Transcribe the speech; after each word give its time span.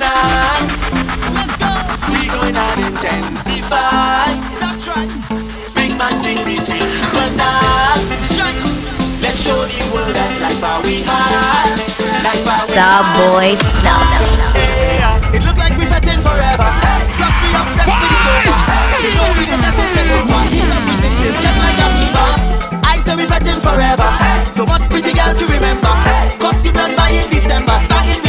tonight. 0.00 0.64
Let's 1.36 1.56
go. 1.60 1.68
We 2.08 2.24
gonna 2.32 2.66
intensify. 2.88 4.32
That's 4.56 4.88
right. 4.88 5.12
Big 5.76 5.92
man 6.00 6.16
thing 6.24 6.40
between 6.48 6.88
you 6.88 7.20
and 7.20 7.36
I. 7.36 8.00
Let's 9.20 9.44
show 9.44 9.52
the 9.52 9.84
world 9.92 10.16
that 10.16 10.32
life 10.40 10.64
are 10.64 10.80
we 10.82 11.04
high. 11.04 11.76
Starboy 12.64 13.52
Snuff. 13.60 14.08
Yeah, 14.56 15.36
it 15.36 15.44
look 15.44 15.58
like 15.60 15.76
we 15.76 15.84
fetting 15.84 16.24
forever. 16.24 16.70
Plus 17.20 17.36
we 17.44 17.48
obsessed 17.52 18.00
with 18.00 18.08
the 18.08 18.16
sofa. 18.24 18.56
You 19.04 19.10
know 19.12 19.28
we 19.36 19.44
just 19.44 19.60
let 19.60 19.76
it 19.76 19.88
take 19.92 20.12
over. 20.16 20.40
Heat 20.48 20.72
up 20.72 20.80
with 20.88 21.04
system 21.04 21.36
just 21.44 21.58
like 21.60 21.76
a 21.76 21.88
fever. 22.00 22.28
I 22.80 22.96
say 23.04 23.14
we 23.16 23.26
fetting 23.28 23.60
forever. 23.60 24.08
So 24.48 24.64
much 24.64 24.88
pretty 24.88 25.12
girl 25.12 25.36
to 25.36 25.44
remember. 25.44 25.92
Costume 26.40 26.72
done 26.72 26.96
by 26.96 27.12
in 27.12 27.28
December. 27.28 27.76
Starting 27.84 27.84
we 27.84 27.88
cooler 27.88 28.08
behind 28.08 28.19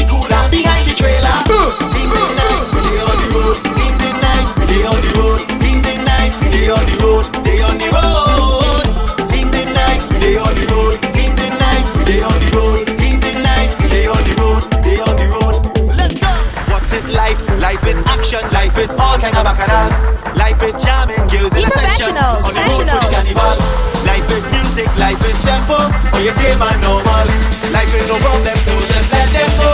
the 0.92 0.98
trailer. 0.98 1.38
Uh, 1.48 1.72
uh, 1.72 1.72
Things 1.96 2.12
in 2.12 2.20
uh. 2.20 2.36
nice, 2.36 2.68
we 2.76 2.80
they 2.84 3.00
on 3.00 3.18
the 3.24 3.30
road. 3.32 3.58
Things 3.76 4.02
in 4.04 4.16
nice, 4.20 4.52
we 4.60 4.66
they 4.68 4.84
on 4.84 5.00
the 5.00 5.12
road. 5.16 5.42
Things 5.64 5.86
in 5.88 6.04
nice, 6.04 6.36
we 6.42 6.48
they 6.52 6.70
on 6.70 6.84
the 6.84 6.96
road. 7.00 7.26
They 7.44 7.62
on 7.64 7.76
the 7.80 7.88
road. 7.96 8.88
Things 9.32 9.56
in 9.56 9.70
nice, 9.74 10.06
we 10.12 10.18
they 10.20 10.38
on 10.38 10.54
the 10.56 10.66
road. 10.72 10.96
Things 11.16 11.40
in 11.40 11.54
nice, 11.56 11.90
we 11.96 12.04
they 12.04 12.22
on 12.22 12.40
the 12.44 12.50
road. 12.56 12.88
Things 13.00 13.24
in 13.24 13.38
nice, 13.44 13.74
we 13.80 13.88
they 13.88 14.08
on 14.08 14.24
the 14.28 14.34
road. 14.42 14.64
They 14.84 15.00
on 15.00 15.16
the 15.16 15.28
road. 15.32 15.56
Let's 15.96 16.20
go. 16.20 16.32
What 16.72 16.84
is 16.92 17.06
life? 17.08 17.40
Life 17.60 17.84
is 17.88 17.96
action. 18.06 18.44
Life 18.52 18.78
is 18.78 18.92
all 19.00 19.18
kind 19.18 19.36
of 19.38 19.44
bacchanal. 19.48 19.88
Life 20.36 20.60
is 20.64 20.76
jamming, 20.84 21.24
girls 21.32 21.52
in 21.56 21.64
Be 21.64 21.64
a 21.64 21.72
section. 21.72 22.18
On 22.20 22.52
the 22.52 22.60
road 22.60 22.76
for 22.76 22.84
the 22.84 23.08
carnival. 23.16 23.56
Life 24.04 24.28
is 24.34 24.44
music, 24.52 24.90
life 24.98 25.22
is 25.24 25.38
tempo. 25.46 25.78
Oh, 25.80 26.20
you 26.20 26.34
take 26.36 26.58
my 26.60 26.74
normal. 26.82 27.26
Life 27.72 27.94
is 27.96 28.08
no 28.10 28.18
problem, 28.18 28.58
so 28.66 28.74
just 28.92 29.12
let 29.14 29.30
them 29.30 29.50
go. 29.56 29.72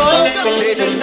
Say 0.59 0.96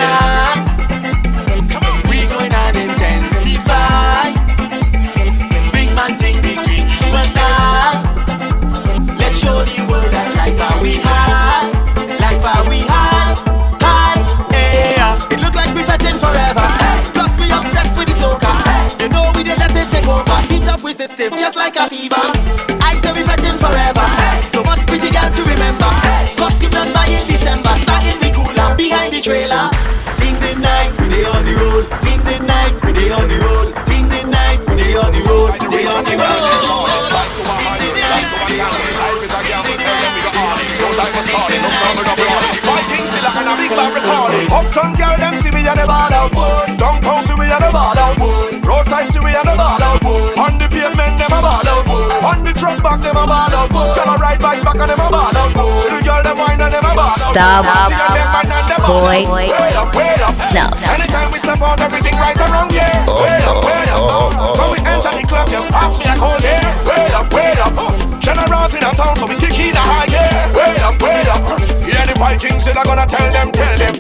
System 21.16 21.38
just 21.38 21.54
like 21.57 21.76
a 21.76 21.88
fever. 21.88 22.16
I 22.82 22.98
say 23.01 23.12
we 23.12 23.23
fetting 23.23 23.59
forever. 23.62 24.07
So 24.51 24.65
much 24.65 24.84
pretty 24.87 25.10
girl 25.15 25.30
to 25.30 25.43
remember. 25.46 25.87
Costume 26.37 26.70
done 26.70 26.93
by 26.93 27.07
in 27.07 27.24
December. 27.26 27.70
Starting 27.87 28.18
we 28.20 28.30
cooler 28.34 28.74
behind 28.74 29.15
the 29.15 29.20
trailer. 29.23 29.70
Things 30.18 30.42
is 30.42 30.57
nice, 30.57 30.98
we 30.98 31.09
dey 31.09 31.24
on 31.24 31.45
the 31.45 31.54
road. 31.54 31.87
Things 32.02 32.26
is 32.26 32.40
nice, 32.40 32.82
we 32.82 32.92
dey 32.92 33.10
on 33.12 33.29
the 33.29 33.38
road. 33.38 33.54
On 52.95 53.00
the 53.00 53.10
truck 53.10 53.26
back, 53.26 53.50
them 53.50 53.64
a 53.64 53.68
ball 53.74 53.90
out. 53.90 53.96
Girl 53.96 54.14
a 54.14 54.18
ride 54.18 54.38
bike 54.38 54.62
back 54.62 54.78
and 54.78 54.88
them 54.88 55.00
a 55.00 55.10
ball 55.10 55.37
out. 55.37 55.82
See 55.82 55.90
the 55.90 56.00
girl, 56.04 56.23
them 56.23 56.38
wine 56.38 56.60
and 56.60 56.73
them 56.73 56.84
a 56.84 56.95
ball 56.95 57.10
out. 57.10 57.16
Stop. 57.18 57.66
See 57.66 57.90
the 57.90 58.14
them 58.14 58.28
man 58.30 58.52
and 58.54 58.70
them 58.70 58.82
ball 58.86 59.01
Boy. 59.02 59.18
out. 59.18 59.34
Way 59.34 59.74
up, 59.74 59.95
way 59.96 60.14
up. 60.23 60.30
Snuff. 60.30 60.78
Anytime 60.78 61.32
we 61.32 61.38
step 61.40 61.60
out, 61.60 61.80
everything 61.80 62.14
right 62.14 62.38
around 62.38 62.70
here. 62.70 62.86
Way 63.10 63.42
up, 63.42 63.59
oh, 63.59 63.66
way 63.66 63.82
up. 63.90 63.98
Oh, 63.98 64.31
oh, 64.38 64.54
when 64.62 64.70
we 64.78 64.78
enter 64.86 65.10
the 65.10 65.26
club, 65.26 65.48
just 65.48 65.72
pass 65.72 65.98
me 65.98 66.06
a 66.06 66.14
cold 66.14 66.44
air. 66.44 66.62
Way 66.86 67.10
up, 67.10 67.34
way 67.34 67.58
up. 67.58 68.03
Generals 68.44 68.75
in 68.75 68.84
a 68.84 68.93
town, 68.93 69.16
so 69.16 69.27
we 69.27 69.37
kick 69.37 69.56
in 69.56 69.72
a 69.72 69.81
high 69.81 70.05
gear. 70.05 70.28
Way 70.53 70.77
up, 70.84 71.00
way 71.00 71.25
up. 71.32 71.41
Yeah, 71.81 72.05
the 72.05 72.12
Vikings, 72.21 72.60
still 72.60 72.77
I 72.77 72.84
gonna 72.84 73.06
tell 73.09 73.25
them, 73.32 73.49
tell 73.53 73.72
them. 73.78 73.97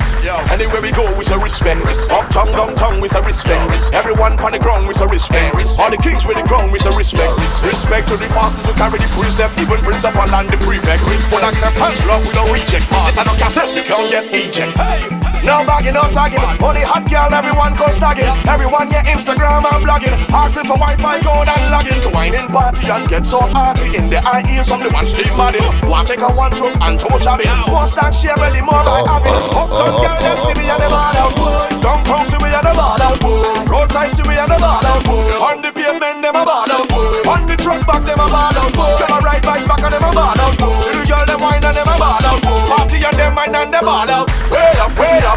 Anywhere 0.52 0.82
we 0.82 0.92
go, 0.92 1.08
we 1.16 1.24
say 1.24 1.38
respect. 1.38 1.80
Up 2.12 2.28
town, 2.28 2.52
down 2.52 2.76
downtown, 2.76 3.00
we 3.00 3.08
say 3.08 3.22
respect. 3.22 3.72
Everyone 3.94 4.38
on 4.38 4.52
the 4.52 4.58
ground, 4.58 4.86
we 4.86 4.92
say 4.92 5.06
respect. 5.06 5.56
All 5.78 5.88
the 5.90 5.96
kings 5.96 6.26
with 6.26 6.36
the 6.36 6.42
crown, 6.44 6.70
we 6.70 6.78
say 6.78 6.94
respect. 6.94 7.32
Respect 7.64 8.08
to 8.08 8.18
the 8.18 8.28
fastest 8.36 8.66
who 8.66 8.74
carry 8.74 8.98
the 8.98 9.08
precept, 9.16 9.56
even 9.56 9.80
principal 9.80 10.28
and 10.28 10.48
the 10.50 10.58
prefect. 10.60 11.00
Full 11.32 11.40
acceptance, 11.40 12.06
love, 12.06 12.20
we 12.28 12.32
don't 12.36 12.52
reject. 12.52 12.84
This 13.08 13.16
I 13.16 13.24
don't 13.24 13.38
cassette, 13.38 13.72
you 13.72 13.82
can't 13.82 14.10
get 14.10 14.28
eject. 14.28 14.76
Hey. 14.76 15.23
No 15.44 15.60
bagging, 15.68 15.92
no 15.92 16.08
tagging. 16.08 16.40
Only 16.64 16.80
hot 16.80 17.04
girl, 17.04 17.28
everyone 17.28 17.76
go 17.76 17.90
stagging. 17.90 18.32
Everyone 18.48 18.88
get 18.88 19.04
Instagram 19.04 19.68
and 19.68 19.84
blogging. 19.84 20.16
Asking 20.32 20.64
for 20.64 20.80
Wi-Fi 20.80 21.20
code 21.20 21.48
and 21.48 21.64
logging 21.70 22.00
to 22.00 22.08
wine 22.08 22.34
in 22.34 22.48
party 22.48 22.88
and 22.88 23.04
get 23.08 23.26
so 23.26 23.40
happy 23.52 23.96
in 23.96 24.08
the 24.08 24.24
eye 24.24 24.42
ears 24.48 24.68
from 24.68 24.80
the 24.80 24.88
one 24.88 25.06
stay 25.06 25.28
mad 25.36 25.54
Want 25.84 26.08
take 26.08 26.24
a 26.24 26.32
one 26.32 26.50
trip 26.50 26.72
and 26.80 26.98
toe 26.98 27.18
jabbing. 27.20 27.52
More 27.68 27.86
stack 27.86 28.12
share 28.12 28.36
really 28.40 28.64
more 28.64 28.80
by 28.80 29.04
having. 29.04 29.36
Uptown 29.52 29.94
girl, 30.00 30.18
them 30.24 30.38
see 30.40 30.56
me 30.56 30.64
and 30.64 30.80
the 30.80 30.88
ball 30.88 31.12
out. 31.12 31.36
Downtown 31.84 32.24
see 32.24 32.40
me 32.40 32.48
and 32.48 32.64
the 32.64 32.72
ball 32.72 33.02
out. 33.04 33.20
Roadside 33.68 34.12
see 34.16 34.24
me 34.24 34.40
and 34.40 34.50
the 34.50 34.56
ball 34.56 34.80
out. 34.80 35.04
On 35.04 35.60
the 35.60 35.70
pavement, 35.72 36.24
them 36.24 36.36
a 36.40 36.44
ball 36.44 36.72
out. 36.72 36.88
On 37.28 37.44
the 37.44 37.56
truck 37.60 37.84
back, 37.86 38.04
them 38.04 38.20
a 38.20 38.26
ball 38.32 38.56
out. 38.56 38.72
Them 38.72 39.12
a 39.12 39.20
ride 39.20 39.42
bike 39.42 39.66
back 39.68 39.82
and 39.84 39.92
them 39.92 40.04
a 40.04 40.10
ball 40.10 40.40
out. 40.40 40.56
The 40.56 41.04
girl, 41.04 41.26
them 41.26 41.40
wine 41.40 41.64
and 41.64 41.76
them 41.76 41.88
a 41.88 41.96
ball 42.00 42.24
out. 42.24 42.40
Party 42.68 43.04
and 43.04 43.16
them 43.16 43.34
mind 43.34 43.54
and 43.56 43.72
them 43.72 43.84
ball 43.84 44.08
out. 44.08 44.30
Way 44.50 44.72
up, 44.78 44.98
way 44.98 45.18
up. 45.26 45.33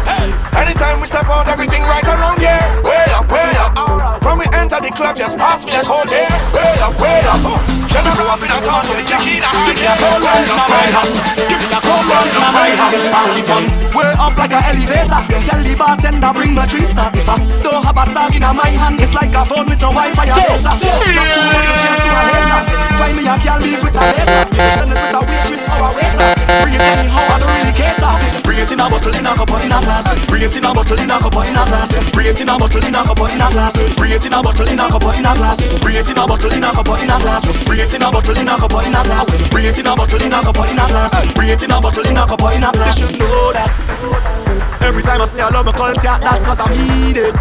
Anytime 0.54 1.00
we 1.00 1.06
step 1.06 1.26
out, 1.26 1.48
everything 1.48 1.82
right 1.82 2.06
around 2.06 2.38
here. 2.38 2.60
Way 2.82 3.04
up, 3.14 3.30
way 3.30 3.50
up. 3.58 4.22
From 4.22 4.38
we 4.38 4.46
enter 4.52 4.80
the 4.80 4.90
club, 4.90 5.16
just 5.16 5.36
pass 5.36 5.64
me 5.64 5.74
a 5.74 5.82
cold 5.82 6.10
air. 6.10 6.28
Way 6.54 6.78
up, 6.82 6.94
way 7.00 7.22
up. 7.26 7.40
Generals 7.88 8.42
in 8.44 8.52
a 8.52 8.58
town, 8.60 8.84
so 8.84 8.92
we 8.94 9.02
kick 9.02 9.26
in 9.26 9.42
a 9.42 9.48
high 9.48 9.74
gear. 9.74 9.94
Cold 9.96 10.20
run 10.20 10.44
in 10.44 10.54
my 10.54 10.86
hand. 10.92 11.10
Give 11.48 11.58
me 11.58 11.68
a 11.72 11.80
cold 11.80 12.04
run 12.04 12.28
in 12.28 12.36
my 12.52 12.70
hand. 12.76 12.96
Party 13.10 13.42
fun. 13.42 13.64
Way 13.96 14.12
up 14.18 14.36
like 14.36 14.52
an 14.52 14.62
elevator. 14.70 15.20
Tell 15.48 15.62
the 15.64 15.74
bartender 15.74 16.32
bring 16.34 16.52
my 16.54 16.66
drinks 16.66 16.94
now. 16.94 17.10
If 17.14 17.28
I 17.28 17.38
don't 17.64 17.82
have 17.82 17.96
a 17.96 18.04
star 18.10 18.28
in 18.28 18.44
my 18.44 18.68
hand, 18.68 19.00
it's 19.00 19.14
like 19.14 19.34
a 19.34 19.44
phone 19.48 19.66
with 19.66 19.80
no 19.80 19.90
Wi-Fi 19.90 20.26
data. 20.36 20.62
Not 20.62 20.78
too 20.78 21.42
much 21.48 21.78
shares 21.80 21.98
to 21.98 22.08
a 22.12 22.20
hater. 22.28 22.60
Find 23.00 23.16
me 23.16 23.24
a 23.24 23.34
girl 23.40 23.58
leave 23.64 23.82
with 23.82 23.96
a 23.96 24.04
hater. 24.04 24.42
Send 24.78 24.92
it 24.92 24.98
with 25.00 25.16
a 25.16 25.20
waitress 25.24 25.64
or 25.64 25.80
a 25.80 25.90
waiter. 25.96 26.28
Bring 26.62 26.74
it 26.76 26.84
anyhow, 26.84 27.24
I 27.24 27.36
don't 27.40 27.57
cater. 27.98 28.40
Bring 28.42 28.58
it 28.58 28.72
in 28.72 28.80
a 28.80 28.88
bottle, 28.88 29.14
in 29.14 29.26
a 29.26 29.34
cup, 29.34 29.50
in 29.50 29.72
a 29.72 29.78
glass. 29.82 30.06
Bring 30.26 30.42
it 30.42 30.56
in 30.56 30.64
a 30.64 30.72
bottle, 30.72 30.98
in 30.98 31.10
a 31.10 31.18
cup, 31.18 31.34
in 31.34 31.56
a 31.58 31.62
glass. 31.66 31.90
Bring 32.12 32.26
it 32.26 32.40
in 32.40 32.48
a 32.48 32.58
bottle, 32.58 32.84
in 32.84 32.94
a 32.94 33.00
cup, 33.04 33.18
in 33.18 33.40
a 33.40 33.50
glass. 33.50 33.74
Bring 33.96 34.12
it 34.12 34.24
in 34.24 34.32
a 34.32 34.42
bottle, 34.42 34.68
in 34.68 34.78
a 34.78 34.88
cup, 34.88 35.08
in 35.16 35.26
a 35.26 35.34
glass. 35.34 35.58
Bring 35.82 35.96
it 35.98 36.08
in 36.08 36.22
a 36.22 36.30
bottle, 36.30 36.48
in 36.48 36.62
a 36.62 36.72
cup, 36.72 36.88
in 37.02 37.10
a 37.10 37.18
glass. 37.18 37.64
Bring 37.66 37.80
it 37.80 37.94
in 37.94 38.02
a 38.02 38.10
bottle, 38.10 38.36
in 38.38 38.48
a 38.48 38.58
cup, 38.60 38.86
in 38.86 38.94
a 38.94 39.02
glass. 39.02 39.50
Bring 39.50 39.64
it 39.66 39.78
in 39.78 39.86
a 39.86 39.96
bottle, 39.96 40.22
in 40.22 40.32
a 40.32 40.42
cup, 40.42 40.56
in 40.68 40.78
a 40.78 40.86
glass. 40.88 41.34
Bring 41.34 41.48
it 41.48 41.62
in 41.62 41.70
a 41.70 41.80
bottle, 41.80 42.06
in 42.06 42.16
a 42.16 42.26
cup, 42.26 42.40
in 42.54 42.64
a 42.64 42.72
glass. 42.72 43.00
You 43.00 43.06
should 43.06 43.18
know 43.18 43.52
that. 43.52 44.82
Every 44.82 45.02
time 45.02 45.20
I 45.20 45.24
say 45.26 45.40
I 45.40 45.48
love 45.48 45.66
my 45.66 45.72
culture, 45.72 46.16
that's 46.20 46.42
cause 46.42 46.60
I 46.60 46.70
mean 46.70 47.16
it. 47.16 47.34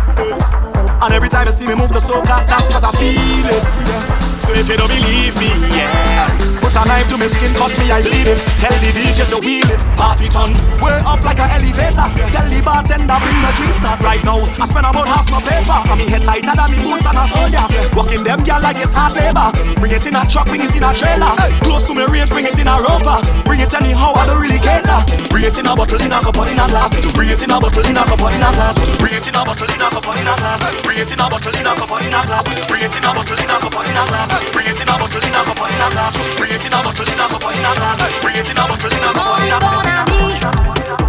And 1.00 1.14
every 1.14 1.30
time 1.30 1.46
you 1.46 1.52
see 1.52 1.68
me 1.68 1.76
move 1.76 1.90
the 1.90 2.00
soca, 2.00 2.46
that's 2.48 2.68
cause 2.68 2.84
I 2.84 2.92
feel 2.92 3.46
it. 3.46 4.27
So 4.48 4.56
if 4.56 4.70
you 4.72 4.80
don't 4.80 4.88
believe 4.88 5.36
me, 5.36 5.52
yeah. 5.76 6.32
Put 6.64 6.72
a 6.72 6.84
knife 6.88 7.08
to 7.12 7.20
my 7.20 7.28
skin, 7.28 7.52
cut 7.60 7.72
me, 7.76 7.92
I 7.92 8.00
bleed 8.00 8.32
it. 8.32 8.40
Tell 8.64 8.72
the 8.80 8.96
DJ 8.96 9.28
to 9.28 9.44
wheel 9.44 9.68
it. 9.68 9.84
Party 10.00 10.32
ton, 10.32 10.56
we're 10.80 11.04
up 11.04 11.20
like 11.20 11.40
an 11.44 11.52
elevator. 11.52 12.08
Tell 12.32 12.48
the 12.48 12.60
bartender 12.64 13.20
bring 13.20 13.40
my 13.44 13.52
drinks 13.60 13.80
not 13.84 14.00
right 14.00 14.24
now. 14.24 14.40
I 14.56 14.64
spend 14.64 14.88
about 14.88 15.12
half 15.12 15.28
my 15.28 15.44
paper, 15.44 15.76
and 15.76 16.00
me 16.00 16.08
head 16.08 16.24
tighter 16.24 16.56
than 16.56 16.72
me 16.72 16.80
boots 16.80 17.04
and 17.04 17.20
a 17.20 17.28
soldier. 17.28 17.68
Walking 17.92 18.24
them 18.24 18.40
girl 18.48 18.64
like 18.64 18.80
it's 18.80 18.96
hard 18.96 19.20
labor. 19.20 19.52
Bring 19.84 19.92
it 19.92 20.08
in 20.08 20.16
a 20.16 20.24
truck, 20.24 20.48
bring 20.48 20.64
it 20.64 20.72
in 20.72 20.84
a 20.88 20.96
trailer. 20.96 21.36
Close 21.68 21.84
to 21.88 21.92
me 21.92 22.08
range, 22.08 22.32
bring 22.32 22.48
it 22.48 22.56
in 22.56 22.72
a 22.72 22.76
rover. 22.88 23.20
Bring 23.44 23.60
it 23.60 23.76
anyhow, 23.76 24.16
I 24.16 24.32
don't 24.32 24.40
really 24.40 24.64
cater. 24.64 25.04
Bring 25.28 25.44
it 25.44 25.60
in 25.60 25.68
a 25.68 25.76
bottle, 25.76 26.00
in 26.00 26.12
a 26.12 26.24
cup, 26.24 26.40
or 26.40 26.48
in 26.48 26.56
a 26.56 26.66
glass. 26.72 26.96
Bring 27.12 27.36
it 27.36 27.44
in 27.44 27.52
a 27.52 27.60
bottle, 27.60 27.84
in 27.84 28.00
a 28.00 28.04
cup, 28.08 28.24
or 28.24 28.32
in 28.32 28.44
a 28.44 28.48
glass. 28.56 28.80
Bring 28.96 29.12
it 29.12 29.28
in 29.28 29.36
a 29.36 29.44
bottle, 29.44 29.68
in 29.68 29.84
a 29.84 29.88
cup, 29.92 30.08
or 30.08 30.16
in 30.16 30.28
a 30.28 30.34
glass. 30.40 30.64
Bring 30.88 31.00
it 31.04 31.12
in 31.12 31.20
a 31.20 31.28
bottle, 31.28 31.52
in 31.52 31.68
a 31.68 31.72
cup, 31.76 31.92
or 31.92 32.00
in 32.00 32.16
a 32.16 32.20
glass. 32.28 32.48
Bring 32.68 32.84
it 32.84 32.96
in 32.96 33.04
a 33.04 33.12
bottle, 33.12 33.40
in 33.40 33.52
a 33.52 33.56
cup, 33.60 33.76
or 33.76 33.84
in 33.88 33.98
a 33.98 34.04
glass. 34.08 34.37
Bring 34.54 34.68
it 34.68 34.82
in 34.82 34.90
a 34.90 34.98
bottle, 34.98 35.22
in 35.22 35.34
a 35.34 35.42
cup, 35.44 35.58
in 35.58 35.82
a 35.82 35.88
glass. 35.92 36.38
Bring 36.38 36.52
it 36.52 36.66
in 36.66 36.74
a 36.74 36.84
bottle, 36.84 37.06
in 37.06 37.20
a 37.20 37.28
cup, 37.28 37.44
in 37.44 37.66
a 37.66 37.72
glass. 37.76 38.22
Bring 38.22 38.36
it 38.36 38.50
in 38.50 38.58
a 38.58 38.64
bottle, 38.68 38.92
in 38.92 38.98
a 38.98 39.12
cup, 39.14 39.42
in 39.42 39.52
a 39.52 39.60
glass. 39.60 41.07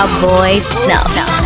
Starboy 0.00 0.58
Snuff. 0.62 1.39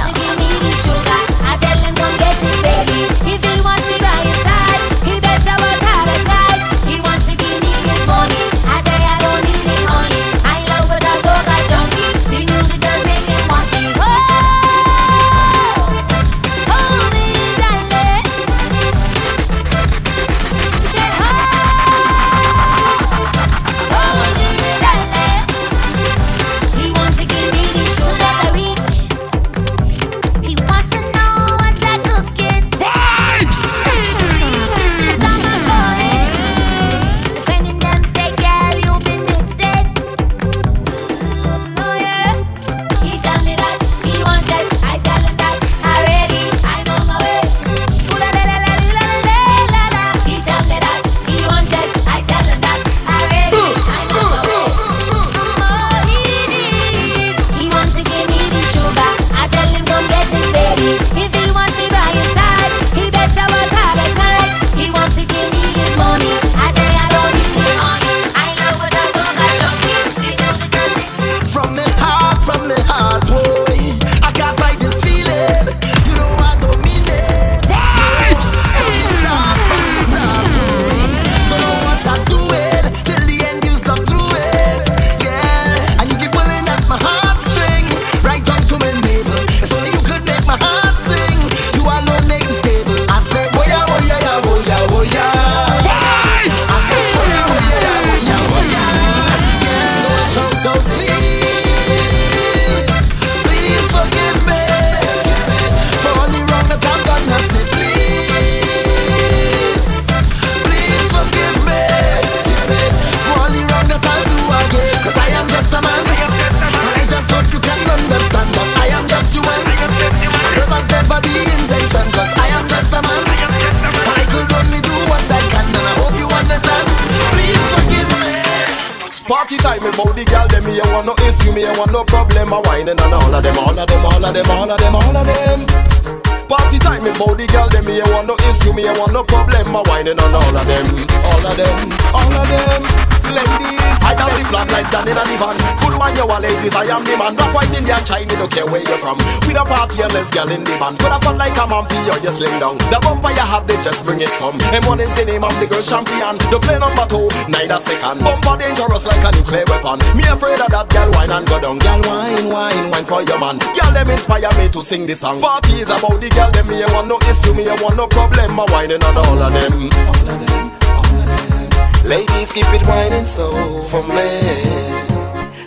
can. 158.04 158.18
Bumper 158.20 158.56
dangerous 158.60 159.04
like 159.06 159.24
a 159.24 159.30
nuclear 159.32 159.64
weapon. 159.68 159.98
Me 160.16 160.24
afraid 160.28 160.60
of 160.60 160.68
that 160.68 160.88
girl 160.92 161.10
wine 161.12 161.30
and 161.30 161.46
go 161.48 161.56
down. 161.60 161.78
Girl 161.78 162.00
wine, 162.04 162.48
wine, 162.48 162.90
wine 162.90 163.04
for 163.04 163.22
your 163.22 163.38
man. 163.40 163.56
Girl 163.72 163.92
them 163.92 164.10
inspire 164.10 164.52
me 164.60 164.68
to 164.68 164.82
sing 164.82 165.06
this 165.06 165.20
song. 165.20 165.40
Party 165.40 165.80
is 165.80 165.90
about 165.90 166.20
the 166.20 166.28
girl 166.30 166.50
them. 166.52 166.68
Me 166.68 166.84
I 166.84 166.88
want 166.92 167.08
no 167.08 167.16
issue. 167.24 167.54
Me 167.54 167.68
I 167.68 167.74
want 167.80 167.96
no 167.96 168.06
problem. 168.06 168.52
My 168.54 168.66
whining 168.68 169.02
on 169.02 169.16
all 169.16 169.40
of 169.40 169.52
them. 169.52 169.88
All 170.04 170.12
of 170.12 170.26
them, 170.28 170.72
all 170.84 171.04
of 171.04 171.16
them. 171.16 172.08
Ladies 172.08 172.52
keep 172.52 172.68
it 172.76 172.84
whining 172.86 173.24
so 173.24 173.50
for 173.88 174.04
me. 174.04 174.28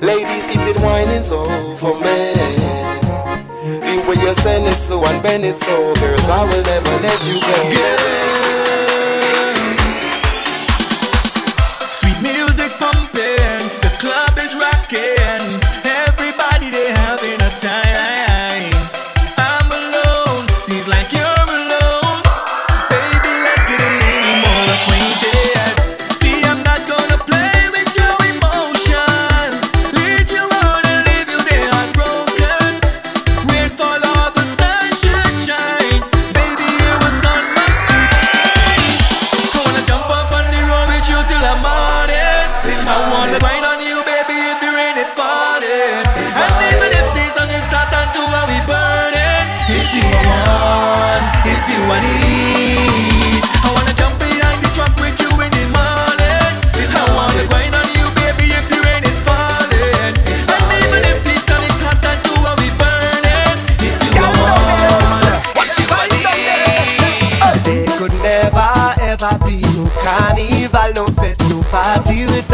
Ladies 0.02 0.46
keep 0.46 0.62
it 0.62 0.78
whining 0.78 1.24
so 1.24 1.44
for 1.78 1.96
me 1.96 2.34
The 3.82 4.06
way 4.08 4.14
you 4.22 4.34
send 4.36 4.68
it 4.68 4.76
so 4.76 5.04
and 5.04 5.24
bend 5.24 5.44
it 5.44 5.58
so, 5.58 5.96
girls, 5.96 6.30
I 6.30 6.44
will 6.44 6.62
never 6.62 7.02
let 7.02 7.28
you 7.28 7.42
go. 7.42 7.70
Yeah. 7.74 8.47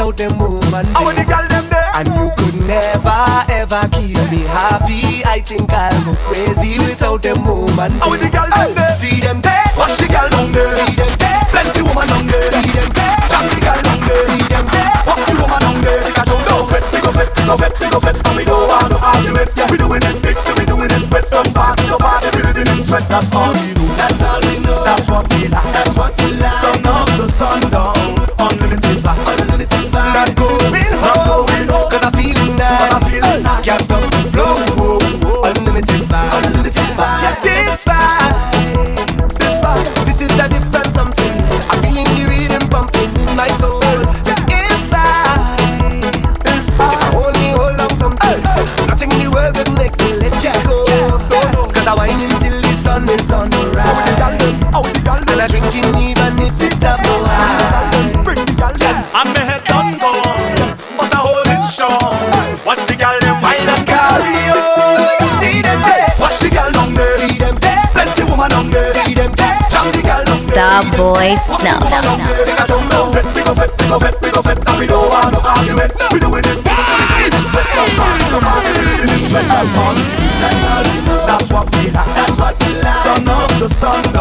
without 0.05 0.17
them 0.17 0.37
woman. 0.39 0.85
I 0.95 1.03
want 1.03 1.17
the 1.17 1.23
girl 1.23 1.47
them 1.47 1.69
there. 1.69 1.91
And 1.95 2.07
you 2.07 2.29
could 2.37 2.67
never 2.67 3.23
ever 3.49 3.87
keep 3.91 4.17
me 4.31 4.43
happy. 4.43 5.23
I 5.25 5.39
think 5.39 5.71
I'll 5.71 6.03
go 6.03 6.15
crazy 6.27 6.77
without 6.85 7.21
them 7.21 7.45
woman. 7.45 7.91
I 8.01 8.07
want 8.07 8.21
the 8.21 8.29
girl 8.29 8.49
them 8.49 8.75
there. 8.75 8.93
See 8.95 9.19
them 9.21 9.41
there. 9.41 9.52
boy 71.23 71.35
Snuff. 71.35 71.79
That's 81.25 81.51
what 81.51 81.65
we 81.75 81.91
like. 81.91 82.97
Son 82.97 83.29
of 83.29 83.59
the 83.59 83.69
sun. 83.69 84.12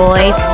boys. 0.00 0.49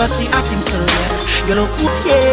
never 0.00 0.14
see 0.14 0.26
acting 0.28 0.60
so 0.62 0.80
yet. 0.80 1.48
You 1.48 1.54
look 1.56 1.76
good, 1.76 2.06
yeah. 2.06 2.29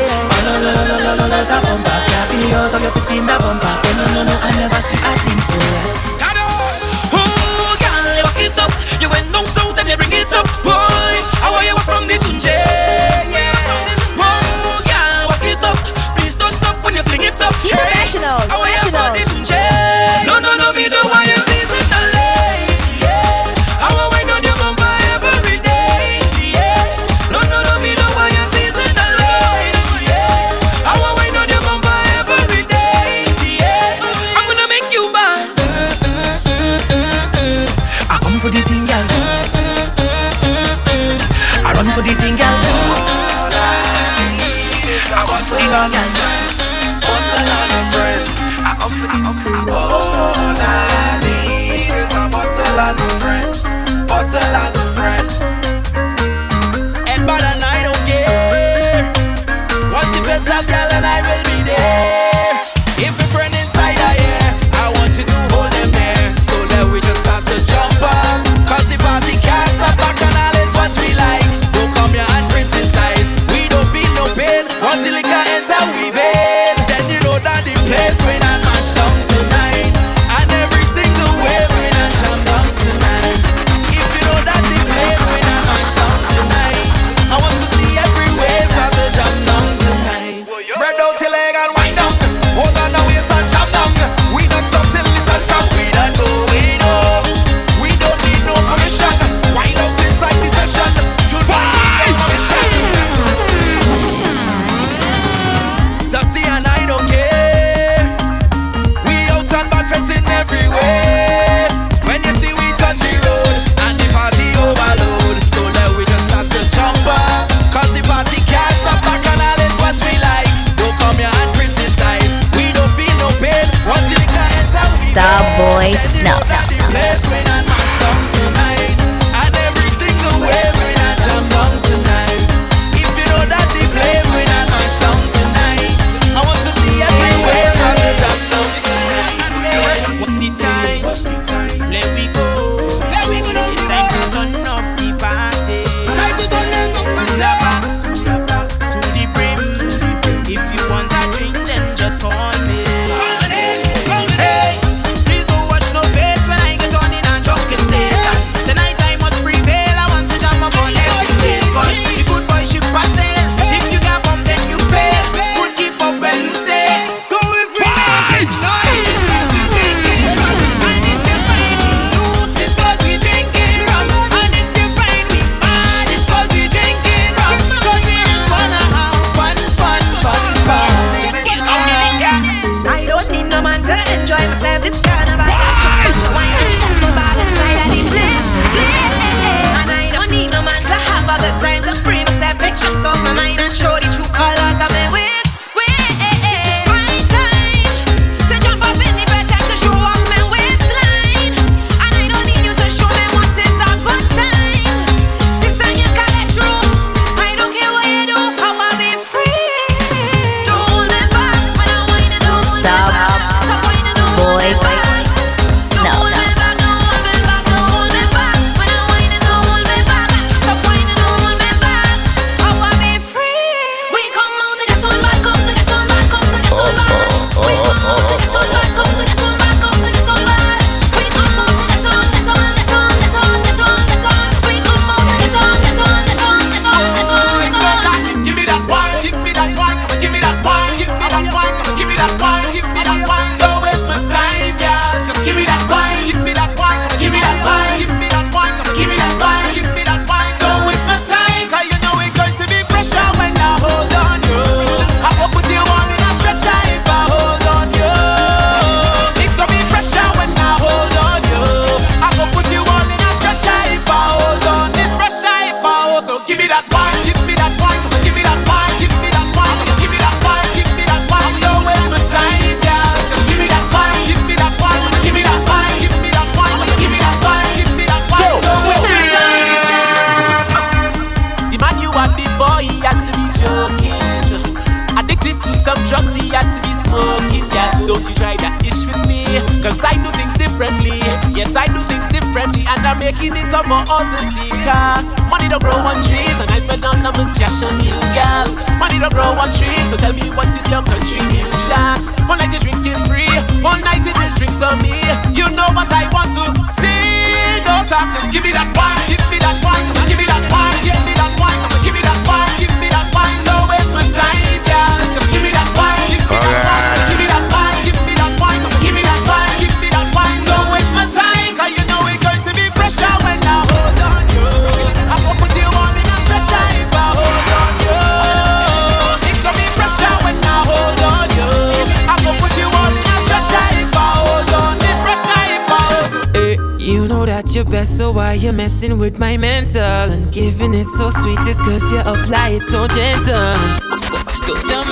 It 341.08 341.18
so 341.18 341.30
sweet? 341.30 341.60
It's 341.62 341.80
cause 341.80 342.12
you 342.12 342.20
apply 342.20 342.80
it 342.80 342.84
so 342.84 343.08
gentle. 343.08 343.76
Oh 344.12 344.20
gosh, 344.32 344.60
jump? 344.88 345.08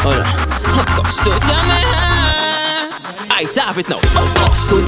Hold 0.00 0.16
on. 0.16 0.46
Oh 0.76 0.84
gosh, 0.96 1.20
me, 1.26 1.32
huh? 1.44 2.88
I 3.30 3.44
have 3.56 3.78
it 3.78 3.88
now. 3.88 4.00
Oh 4.16 4.28
gosh, 4.40 4.72
me 4.72 4.80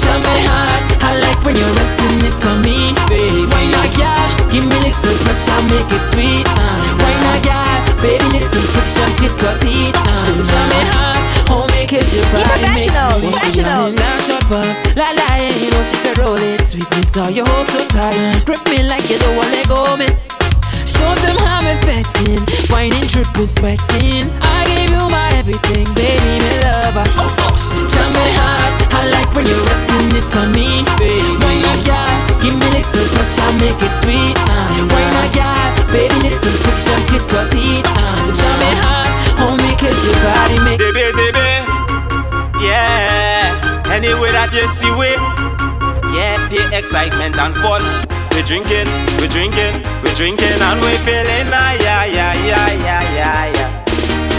hard. 0.48 0.82
I 1.02 1.20
like 1.20 1.40
when 1.44 1.56
you're 1.56 1.74
resting 1.76 2.24
it 2.24 2.46
on 2.46 2.62
me, 2.62 2.94
baby. 3.08 3.44
Why 3.52 3.68
not, 3.68 3.90
girl? 3.96 4.50
Give 4.50 4.64
me 4.64 4.76
a 4.76 4.96
little 4.96 5.18
pressure, 5.24 5.60
make 5.68 5.92
it 5.92 6.02
sweet. 6.02 6.46
Uh. 6.48 6.96
Why 7.00 7.12
not, 7.20 7.38
girl? 7.44 8.00
Baby, 8.00 8.24
little 8.32 8.68
friction, 8.72 9.10
it 9.24 9.34
cause 9.36 9.60
heat. 9.62 9.92
Uh. 9.92 10.68
Me 10.72 10.80
hard. 10.88 11.20
Oh, 11.50 11.67
make 11.90 12.02
it 12.04 12.12
your 12.12 12.24
Be 12.36 12.44
body 12.44 12.60
makes 12.68 12.84
me 12.84 12.92
professional, 12.92 13.32
professional. 13.32 13.80
run 13.80 13.88
in 13.88 13.96
down 13.96 14.18
short 14.20 14.44
pants. 14.52 14.78
La 14.96 15.08
la, 15.16 15.28
yeah, 15.40 15.56
you 15.56 15.70
know 15.72 15.82
she 15.82 15.96
can 16.04 16.14
roll 16.20 16.36
it. 16.36 16.60
Sweetness, 16.64 17.16
all 17.16 17.30
you 17.30 17.44
hold 17.44 17.66
so 17.68 17.80
tight. 17.88 18.44
Grip 18.44 18.60
me 18.68 18.84
like 18.84 19.08
you 19.08 19.16
don't 19.18 19.36
want 19.36 19.50
let 19.52 19.68
go, 19.68 19.96
me. 19.96 20.08
Show 20.84 21.08
them 21.24 21.36
how 21.48 21.60
me 21.64 21.74
fetting, 21.88 22.40
whining, 22.68 23.04
dripping, 23.08 23.48
sweating. 23.48 24.28
I 24.44 24.68
gave 24.68 24.90
you 24.92 25.04
my 25.08 25.28
everything, 25.40 25.88
baby, 25.96 26.44
me 26.44 26.52
lover. 26.64 27.04
Oh 27.16 27.32
gosh, 27.40 27.72
jam 27.88 28.08
me 28.12 28.26
hard. 28.36 28.72
I 28.92 29.08
like 29.08 29.28
when 29.32 29.46
you're 29.48 29.64
resting 29.72 30.12
it 30.12 30.28
on 30.36 30.52
me, 30.52 30.84
baby. 31.00 31.40
Why 31.40 31.56
not, 31.64 31.80
girl? 31.88 32.12
Give 32.44 32.56
me 32.56 32.68
little 32.68 33.06
pressure, 33.16 33.48
make 33.60 33.80
it 33.80 33.94
sweet. 33.96 34.36
Uh. 34.44 34.92
Why 34.92 35.04
not, 35.16 35.28
girl? 35.32 35.88
Baby, 35.92 36.36
little 36.36 36.56
friction, 36.68 37.00
it 37.16 37.24
cause 37.32 37.52
heat. 37.52 37.84
Uh. 37.96 38.32
Jam 38.36 38.52
me 38.60 38.70
hard, 38.84 39.08
oh, 39.40 39.56
make 39.56 39.80
it 39.80 39.96
your 40.04 40.16
body 40.20 40.56
make. 40.68 40.78
Baby, 40.80 41.12
baby, 41.16 41.77
yeah. 42.60 43.82
Anyway 43.90 44.30
that 44.32 44.52
you 44.52 44.66
see 44.68 44.90
we, 44.94 45.10
yeah, 46.14 46.48
pure 46.48 46.68
excitement 46.72 47.36
and 47.38 47.54
fun. 47.56 47.82
We 48.34 48.42
drinking, 48.42 48.86
we 49.18 49.26
drinking, 49.28 49.82
we 50.02 50.10
drinking, 50.14 50.60
and 50.62 50.78
we 50.80 50.94
feeling 51.02 51.48
ah 51.50 51.72
yeah, 51.80 52.04
yeah, 52.04 52.34
yeah, 52.46 52.70
yeah, 52.84 53.02
yeah, 53.14 53.52
yeah. 53.54 53.77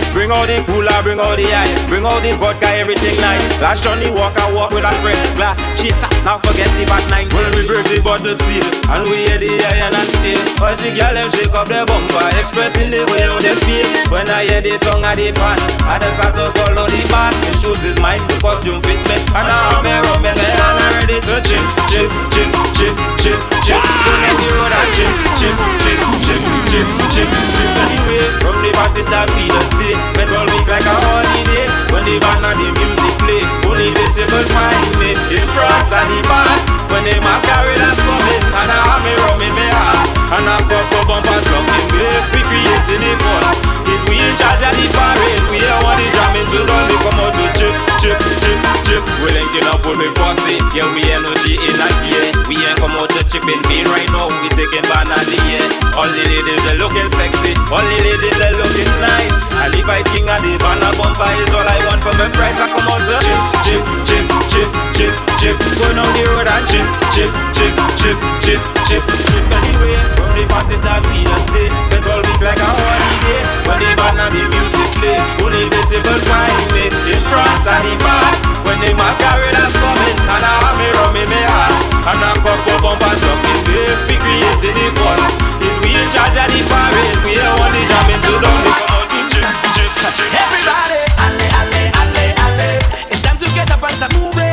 Bring 0.09 0.31
all 0.33 0.45
the 0.49 0.59
cooler, 0.65 0.99
bring 1.05 1.21
all 1.21 1.37
the 1.37 1.45
ice, 1.45 1.87
bring 1.87 2.03
all 2.03 2.19
the 2.19 2.33
vodka, 2.35 2.65
everything 2.73 3.13
nice. 3.21 3.45
Last 3.61 3.85
Johnny 3.85 4.09
walk 4.09 4.33
and 4.41 4.51
walk 4.57 4.73
with 4.73 4.83
a 4.83 4.93
friend. 4.99 5.15
Glass, 5.37 5.61
chaser, 5.77 6.09
now 6.25 6.41
forget 6.41 6.67
the 6.75 6.83
bad 6.89 7.05
nine. 7.13 7.29
When 7.29 7.45
we 7.53 7.61
break 7.69 7.85
the 7.87 8.01
bottle 8.01 8.33
seal, 8.33 8.65
and 8.89 9.05
we 9.05 9.29
hear 9.29 9.37
the 9.37 9.53
iron 9.69 9.93
and 9.93 10.09
steel. 10.09 10.41
All 10.65 10.73
the 10.73 10.89
girl 10.97 11.13
them 11.13 11.29
shake 11.29 11.53
up 11.53 11.69
their 11.69 11.85
bumper, 11.85 12.25
expressing 12.41 12.89
the 12.89 13.05
way 13.13 13.21
how 13.21 13.37
they 13.37 13.53
feel. 13.63 13.85
When 14.09 14.25
I 14.27 14.49
hear 14.49 14.61
the 14.65 14.81
song 14.81 15.05
of 15.05 15.13
the 15.13 15.29
band, 15.29 15.61
I 15.85 16.01
just 16.01 16.17
start 16.17 16.33
to 16.41 16.49
follow 16.57 16.89
the 16.89 17.01
band. 17.07 17.37
The 17.45 17.51
shoes 17.61 17.83
is 17.85 17.97
mine, 18.01 18.25
the 18.25 18.35
costume 18.41 18.81
fit 18.81 18.99
me, 19.05 19.17
and 19.37 19.45
I 19.45 19.57
have 19.71 19.85
me 19.85 19.93
rum 19.93 20.25
in 20.25 20.33
me, 20.33 20.41
and 20.41 20.77
I'm 20.83 21.05
ready 21.05 21.21
to 21.21 21.35
chip, 21.45 21.63
chip, 21.85 22.09
chip, 22.33 22.49
chip, 22.73 22.93
chip, 23.21 23.39
chip. 23.61 23.77
Don't 23.77 24.19
let 24.25 24.35
me 24.41 24.47
roll 24.57 24.73
chip, 24.89 25.13
chip, 25.37 25.55
chip, 25.85 25.99
chip, 26.25 26.41
chip, 26.67 26.87
chip. 27.13 27.48
Anyway, 27.83 28.27
from 28.43 28.59
the 28.63 28.71
party 28.75 29.01
start 29.01 29.29
we 29.35 29.47
just 29.47 29.71
stay. 29.75 29.95
All 30.29 30.45
week 30.45 30.67
like 30.69 30.85
a 30.85 30.93
holiday. 30.93 31.65
When 31.89 32.05
the 32.05 32.21
band 32.21 32.45
and 32.45 32.53
the 32.53 32.69
music 32.69 33.15
play 33.17 33.41
Only 33.65 33.89
they 33.89 34.05
say 34.13 34.29
find 34.29 34.93
me 35.01 35.17
In 35.33 35.41
front 35.41 35.89
of 35.89 36.05
the 36.05 36.19
band. 36.21 36.61
When 36.93 37.01
the 37.01 37.17
masqueraders 37.17 37.97
coming 37.97 38.43
And 38.45 38.69
I 38.69 38.79
have 38.87 39.01
me 39.01 39.13
rum 39.25 39.41
in 39.41 39.53
my 39.57 39.67
heart 39.73 40.37
And 40.37 40.45
I 40.45 40.57
pop 40.69 40.85
up 40.95 41.03
bumper 41.09 41.39
trucking 41.49 41.89
me 41.97 42.05
We 42.37 42.41
creating 42.49 43.01
the 43.05 43.13
fun 43.21 43.43
If 43.85 44.01
we 44.09 44.17
in 44.17 44.33
charge 44.33 44.63
of 44.65 44.73
the 44.73 44.85
parade 44.89 45.43
We 45.53 45.61
are 45.61 45.79
one 45.85 46.01
the 46.01 46.07
jamming 46.17 46.49
to 46.49 46.59
done 46.65 46.85
They 46.89 46.99
come 47.05 47.19
out 47.21 47.33
to 47.37 47.45
chip, 47.55 47.73
chip, 48.01 48.17
chip, 48.41 48.57
chip 48.85 49.01
We 49.21 49.29
linking 49.29 49.67
up 49.69 49.81
with 49.85 50.01
me 50.01 50.09
posse 50.17 50.57
Yeah, 50.73 50.89
we 50.97 51.05
energy 51.13 51.61
in 51.61 51.77
a 51.77 51.89
gear 52.01 52.25
We 52.49 52.57
ain't 52.65 52.81
come 52.81 52.97
out 52.97 53.13
to 53.13 53.21
chipping 53.29 53.61
bean 53.69 53.85
right 53.93 54.09
now 54.09 54.27
We 54.41 54.49
taking 54.57 54.85
band 54.89 55.13
of 55.13 55.23
the 55.29 55.37
year 55.47 55.65
All 55.93 56.09
the 56.09 56.23
ladies 56.25 56.61
they 56.65 56.75
looking 56.81 57.09
sexy 57.13 57.53
All 57.69 57.85
the 57.85 57.97
ladies 58.01 58.37
they 58.41 58.53
looking 58.57 58.91
nice 58.97 59.37
And 59.61 59.73
if 59.77 59.85
I 59.85 60.01
king 60.09 60.27
of 60.27 60.41
the 60.41 60.57
band 60.57 60.81
a 60.81 60.89
bumper 60.97 61.29
is 61.39 61.53
all 61.53 61.67
I 61.67 61.77
want 61.85 62.01
for 62.01 62.13
my 62.17 62.27
price 62.33 62.57
I 62.57 62.65
come 62.73 62.89
out 62.89 63.01
to 63.05 63.17
chip, 63.61 63.81
chip, 64.07 64.25
chip, 64.49 64.69
chip, 64.97 65.13
chip, 65.37 65.55
chip 65.55 65.55
Go 65.77 65.87
down 65.93 66.09
the 66.17 66.23
road 66.33 66.49
and 66.49 66.65
chip, 66.65 66.87
chip, 67.13 67.31
chip, 67.53 67.73
chip, 67.99 68.17
chip, 68.41 68.61
chip, 68.89 69.03
chip 69.05 69.43
Anyway, 69.49 69.97
from 70.17 70.18
the 70.39 70.47
party 70.47 70.75
start 70.79 71.03
we 71.11 71.27
and 71.27 71.43
stay 71.51 71.67
Get 71.91 72.07
all 72.07 72.23
week 72.23 72.39
like 72.39 72.59
a 72.63 72.69
holiday 72.71 73.41
When 73.67 73.79
the 73.83 73.91
band 73.99 74.19
and 74.23 74.31
the 74.31 74.43
music 74.47 74.89
play 74.95 75.19
Only 75.43 75.67
decibel 75.67 76.19
find 76.23 76.55
In 76.79 77.19
front 77.27 77.67
of 77.67 77.79
the 77.83 77.93
bar 77.99 78.31
When 78.63 78.79
the 78.79 78.95
masqueraders 78.95 79.75
coming 79.75 80.17
And 80.31 80.43
I 80.43 80.53
have 80.63 80.75
me 80.79 80.87
rum 80.95 81.15
in 81.19 81.27
me 81.27 81.41
heart 81.43 81.75
And 82.07 82.23
I'm 82.23 82.37
come 82.39 82.59
for 82.63 82.77
bumper 82.79 83.13
jumping 83.19 83.61
Babe, 83.67 83.99
we 84.07 84.15
created 84.15 84.73
the 84.79 84.87
fun. 84.95 85.19
Is 85.59 85.75
we 85.83 85.91
in 85.91 86.07
charge 86.07 86.39
of 86.39 86.47
the 86.47 86.59
parade 86.71 87.19
We 87.27 87.35
are 87.35 87.53
want 87.59 87.75
the 87.75 87.83
jamming 87.83 88.23
to 88.23 88.33
don't 88.39 88.61
come 88.63 88.83
out 88.95 89.05
to 89.11 89.19
chip, 89.27 89.47
chip, 89.75 89.91
chip. 90.15 90.29
Everybody, 90.31 91.03
alle, 91.19 91.47
alle, 91.59 91.81
alle, 91.99 92.25
alle. 92.47 92.69
It's 93.11 93.21
time 93.21 93.37
to 93.37 93.47
get 93.51 93.69
up 93.71 93.83
and 93.83 93.93
start 93.99 94.13
moving. 94.15 94.48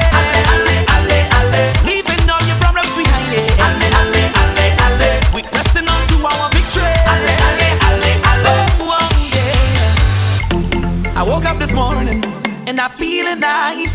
and 12.66 12.80
I 12.80 12.88
feel 12.88 13.24
nice. 13.36 13.92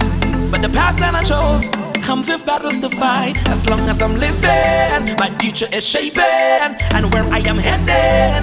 But 0.49 0.61
the 0.61 0.69
path 0.69 0.97
that 0.99 1.13
I 1.13 1.23
chose 1.23 1.65
comes 2.03 2.27
with 2.27 2.45
battles 2.45 2.79
to 2.79 2.89
fight. 2.89 3.35
As 3.47 3.69
long 3.69 3.81
as 3.81 4.01
I'm 4.01 4.15
living, 4.17 5.15
my 5.17 5.29
future 5.39 5.67
is 5.71 5.85
shaping, 5.85 6.23
and 6.95 7.13
where 7.13 7.25
I 7.25 7.39
am 7.39 7.57
headed. 7.57 8.40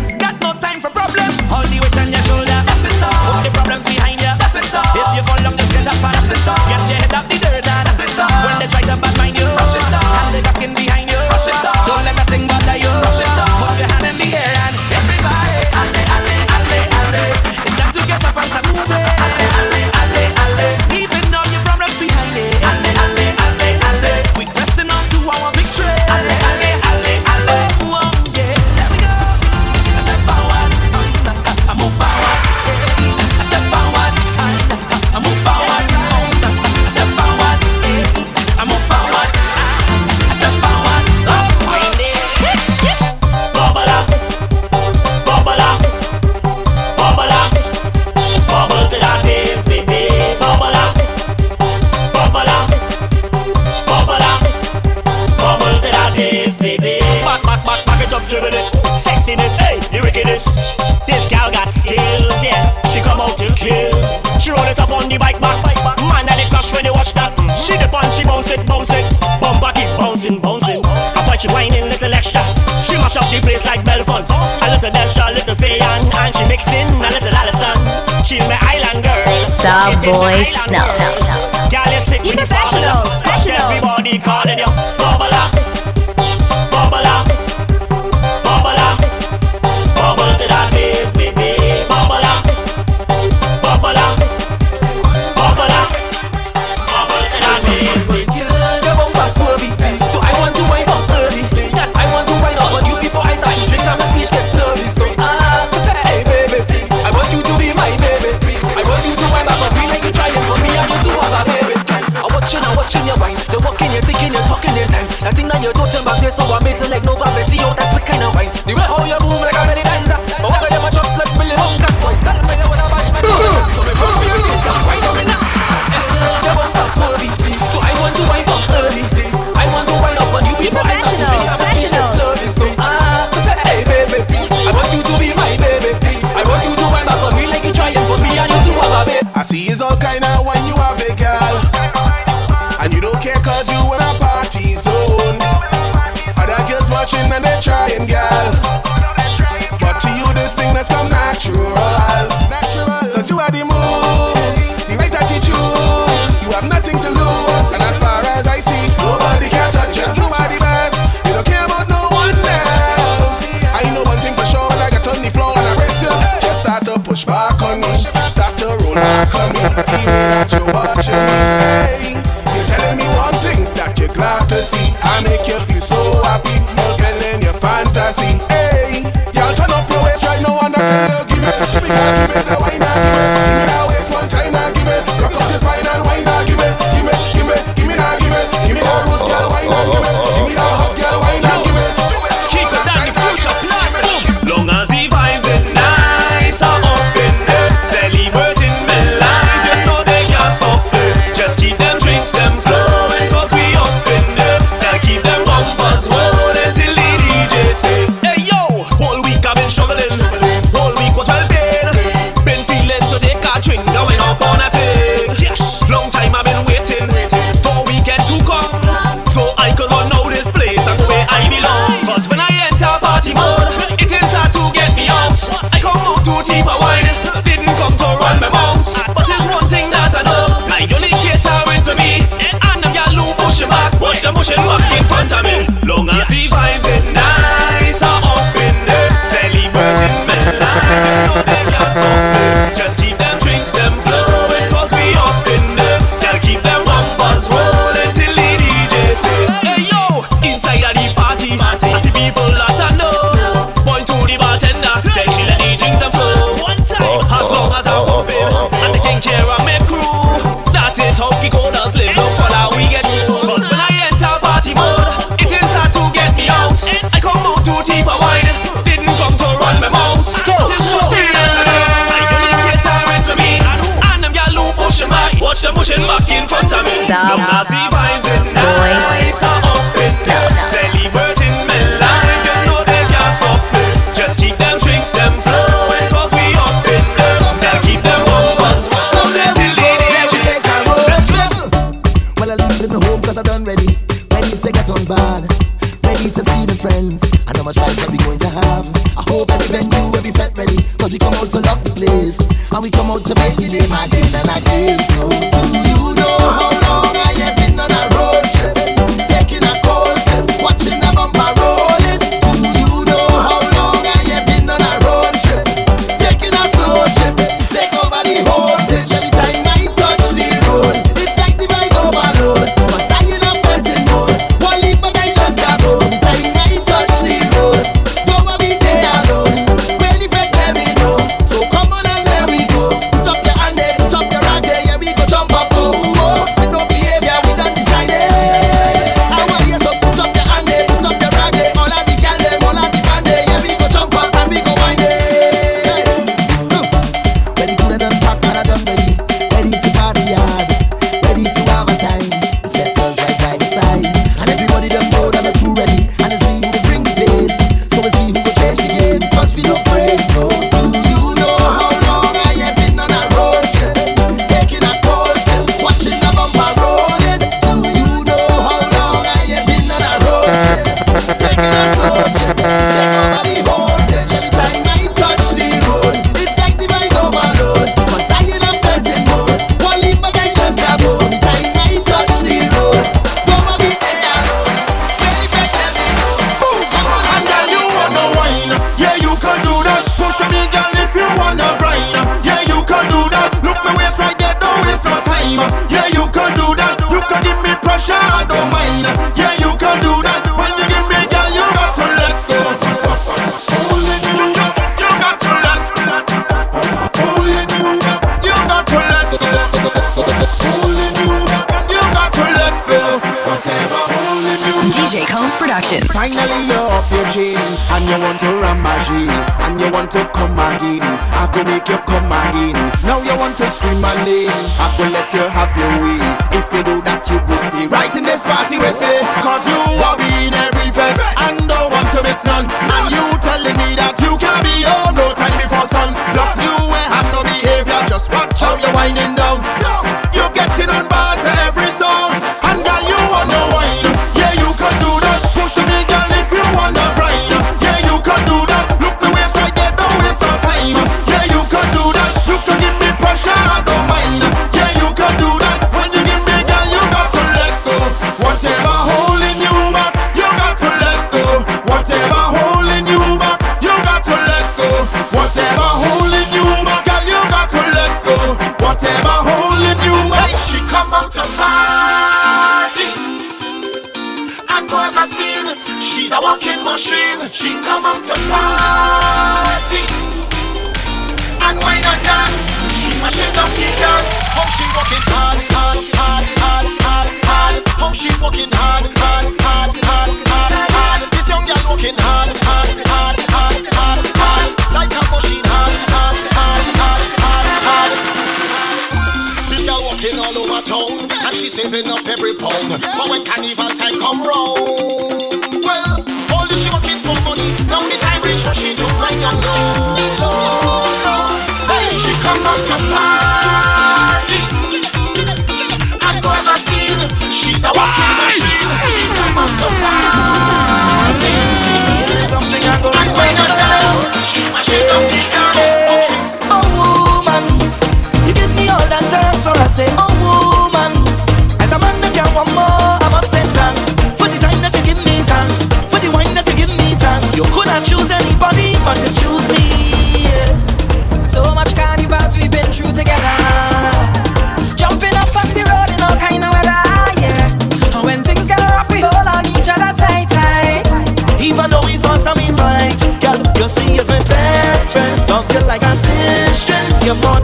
scream 423.68 424.00
my 424.00 424.14
name. 424.24 424.50
I 424.80 424.94
go 424.98 425.04
let 425.08 425.32
you 425.32 425.44
have 425.46 425.72
your 425.76 425.92
way. 426.02 426.18
If 426.56 426.72
you 426.72 426.82
do 426.82 427.00
that, 427.06 427.22
you 427.30 427.38
will 427.46 427.60
stay 427.60 427.86
right 427.86 428.12
in 428.16 428.24
this 428.24 428.42
party 428.44 428.78
with 428.78 428.96
me. 429.00 429.12
Cause 429.44 429.64
you 429.68 429.77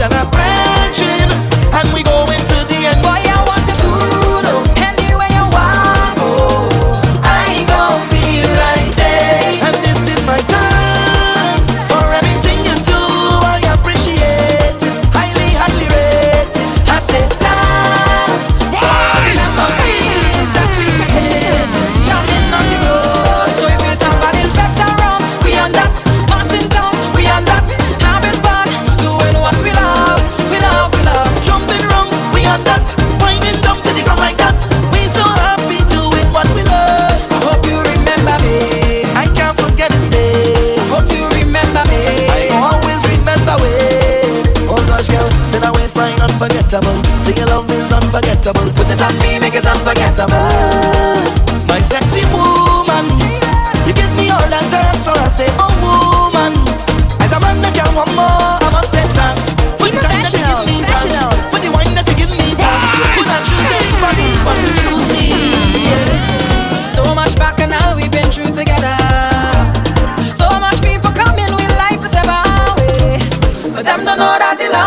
Jana 0.04 0.33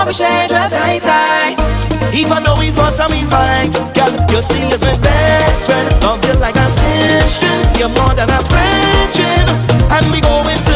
we 0.07 0.13
share 0.13 0.47
drop 0.47 0.71
tight 0.71 1.01
ties. 1.01 1.59
Even 2.15 2.41
though 2.43 2.57
we 2.57 2.71
fuss 2.71 2.99
and 2.99 3.11
we 3.11 3.21
fight, 3.23 3.73
girl, 3.93 4.09
you 4.31 4.41
see, 4.41 4.63
is 4.71 4.81
my 4.81 4.97
best 4.99 5.65
friend. 5.65 6.01
Love 6.01 6.23
you 6.23 6.33
like 6.39 6.55
a 6.55 6.69
sister, 6.69 7.51
you're 7.77 7.89
more 7.89 8.13
than 8.15 8.29
a 8.29 8.39
friend, 8.47 9.19
and 9.91 10.11
we 10.11 10.21
going. 10.21 10.66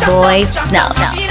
boy 0.00 0.44
Snuff. 0.44 1.21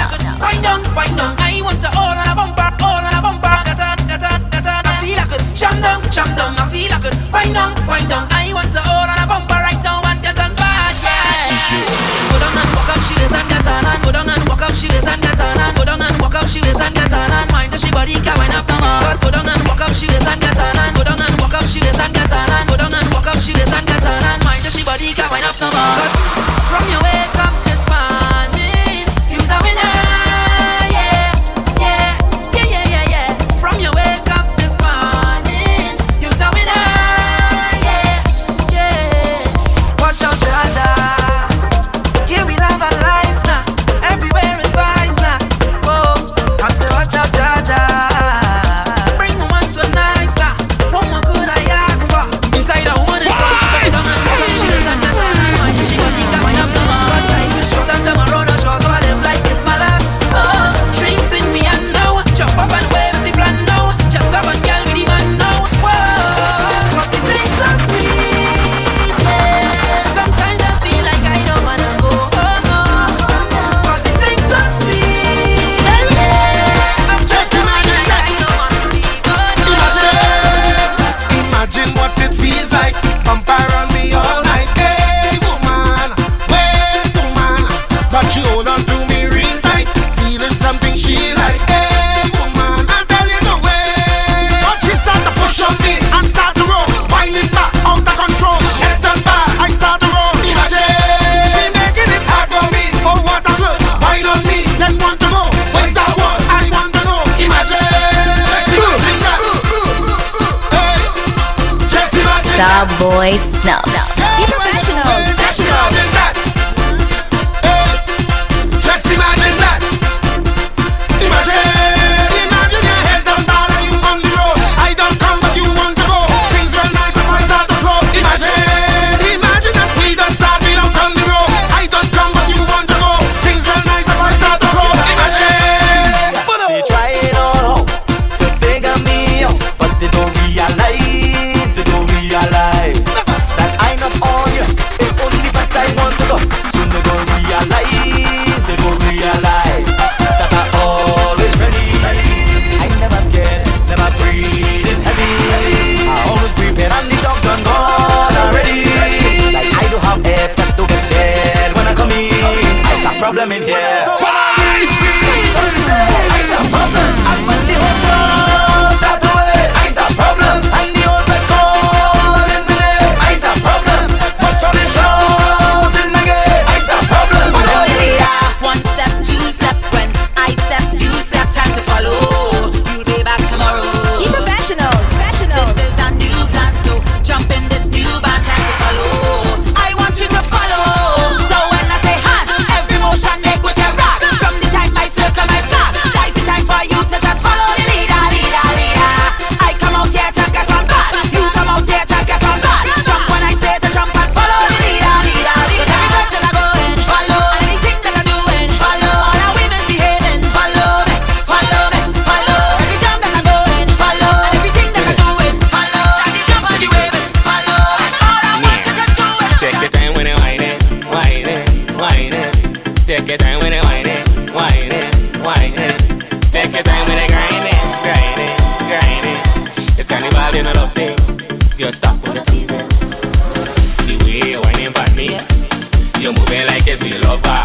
You're 236.22 236.34
moving 236.34 236.68
like 236.68 236.88
it's 236.88 237.02
me 237.02 237.18
lover. 237.18 237.64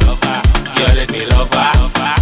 You're 0.78 0.94
me 1.12 1.26
lover. 1.26 2.15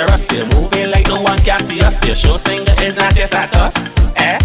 dangerous. 0.00 0.32
You're 0.32 0.46
moving 0.46 0.90
like 0.90 1.06
no 1.08 1.20
one 1.20 1.38
can 1.38 1.62
see 1.62 1.80
us. 1.80 2.04
Your 2.04 2.14
show 2.14 2.36
singer 2.36 2.74
is 2.82 2.96
not 2.96 3.16
your 3.16 3.26
status. 3.26 3.94
Eh? 4.16 4.38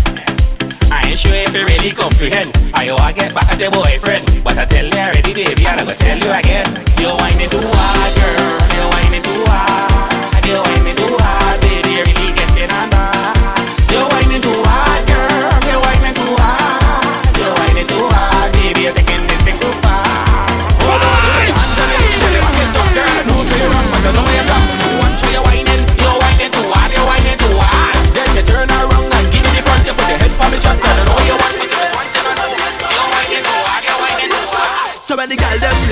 I 0.92 1.02
ain't 1.08 1.20
sure 1.20 1.34
if 1.34 1.54
you 1.54 1.66
really 1.66 1.92
comprehend. 1.92 2.52
I 2.74 2.86
you 2.86 2.96
I 2.96 3.12
get 3.12 3.34
back 3.34 3.52
at 3.52 3.60
your 3.60 3.72
boyfriend, 3.72 4.26
but 4.44 4.58
I 4.58 4.66
tell 4.66 4.86
you 4.86 4.92
already, 4.92 5.34
baby, 5.34 5.68
I'm 5.68 5.78
gonna 5.80 5.96
tell 5.96 6.18
you 6.18 6.32
again. 6.32 6.68
You're 7.00 7.16
whining 7.16 7.50
too 7.50 7.62
hard, 7.62 8.12
girl. 8.16 8.56
You're 8.76 8.90
whining 8.92 9.24
too 9.24 9.44
hard. 9.48 10.46
You're 10.46 10.62
whining 10.62 10.96
too 10.96 11.18
hard. 11.18 11.25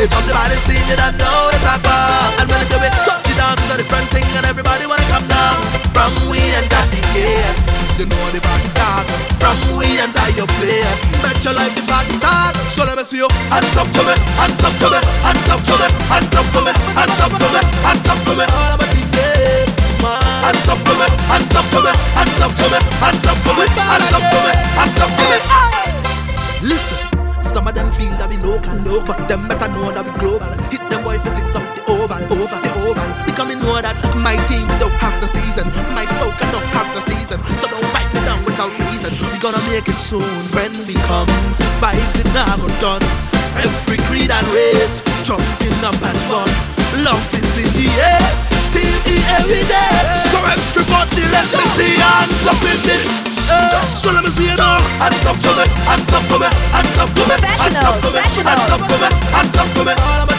It 0.03 0.11
from 0.11 0.27
the 0.27 0.35
body 0.35 0.59
steam, 0.67 0.83
you 0.91 0.99
don't 0.99 1.15
know 1.15 1.47
it's 1.47 1.63
a 1.63 1.79
bar. 1.79 2.35
And 2.43 2.51
when 2.51 2.59
they 2.59 2.67
say 2.67 2.75
we 2.75 2.91
touch 3.07 3.23
it 3.23 3.39
down, 3.39 3.55
to 3.55 3.79
the 3.79 3.87
front 3.87 4.03
thing, 4.11 4.27
and 4.35 4.43
everybody 4.43 4.83
wanna 4.83 5.07
come 5.07 5.23
down. 5.31 5.55
From 5.95 6.11
we 6.27 6.43
and 6.43 6.67
Daddy 6.67 6.99
yeah. 7.15 7.55
You 7.95 8.11
know 8.11 8.19
the 8.35 8.43
party 8.43 8.67
start. 8.75 9.07
From 9.39 9.55
we 9.79 9.87
and 10.03 10.11
I 10.11 10.35
your 10.35 10.49
player. 10.59 10.91
Make 11.23 11.39
your 11.39 11.55
life 11.55 11.71
the 11.79 11.87
party 11.87 12.19
start. 12.19 12.51
So 12.67 12.83
let 12.83 12.99
me 12.99 13.07
see 13.07 13.23
you. 13.23 13.31
Hands 13.47 13.77
up 13.79 13.87
to 13.95 14.01
me, 14.03 14.11
hands 14.35 14.59
up 14.59 14.75
to 14.83 14.87
me, 14.91 14.99
hands 15.23 15.47
up 15.47 15.61
to 15.71 15.75
me, 15.79 15.87
hands 16.11 16.35
up 16.35 16.47
to 16.51 16.59
me. 16.67 16.71
local, 28.53 28.77
local. 28.85 29.17
Them 29.25 29.47
better 29.47 29.69
know 29.73 29.89
that 29.89 30.05
we 30.05 30.13
global. 30.21 30.53
Hit 30.69 30.83
them 30.89 31.01
boy 31.01 31.17
for 31.17 31.33
six 31.33 31.49
out 31.57 31.65
the 31.73 31.81
oval, 31.89 32.21
over 32.37 32.59
the 32.61 32.71
oval. 32.85 33.09
Because 33.25 33.47
me 33.49 33.55
know 33.57 33.81
that 33.81 33.97
my 34.21 34.37
team 34.45 34.69
we 34.69 34.75
don't 34.77 34.93
have 35.01 35.17
no 35.17 35.27
season, 35.27 35.65
my 35.97 36.05
soca 36.21 36.45
don't 36.53 36.69
have 36.77 36.89
no 36.93 37.01
season. 37.09 37.41
So 37.57 37.65
don't 37.67 37.89
fight 37.89 38.09
me 38.13 38.21
down 38.21 38.45
without 38.45 38.73
reason. 38.89 39.17
We 39.17 39.37
gonna 39.41 39.61
make 39.73 39.89
it 39.89 39.97
soon 39.97 40.29
when 40.53 40.71
we 40.85 40.93
come. 41.09 41.29
Vibes 41.81 42.21
it 42.21 42.29
now 42.37 42.53
go 42.61 42.69
done. 42.77 43.01
Every 43.57 43.97
creed 44.05 44.29
and 44.29 44.47
race 44.53 45.01
jumping 45.25 45.81
up 45.81 45.97
as 46.05 46.21
one. 46.29 46.53
Love 47.01 47.25
is 47.33 47.53
in 47.57 47.69
the 47.73 47.89
air, 47.97 48.25
till 48.69 48.97
the 49.09 49.17
every 49.41 49.65
day. 49.65 49.97
So 50.29 50.37
everybody, 50.45 51.25
let 51.33 51.47
me 51.49 51.65
see 51.73 51.97
hands 51.97 52.45
up 52.45 52.61
in 52.61 52.81
it. 52.85 53.32
So 53.95 54.11
let 54.11 54.23
me 54.23 54.29
see 54.29 54.49
it 54.51 54.59
all. 54.59 54.81
Hands 54.99 55.25
up 55.25 55.37
to 55.39 55.51
me, 55.55 55.65
hands 55.87 56.13
up 56.13 56.23
to 56.27 56.35
me, 56.41 56.47
hands 56.75 56.97
up 56.99 57.09
to 57.13 57.23
me. 57.23 57.35
Professional, 57.39 57.93
professional. 58.03 58.51
Hands 58.51 58.71
to 58.89 58.95
me, 58.99 59.09
hands 59.31 59.57
up 59.57 59.69
to 59.73 59.81
me. 59.85 59.93
All 59.93 60.21
I'm 60.21 60.33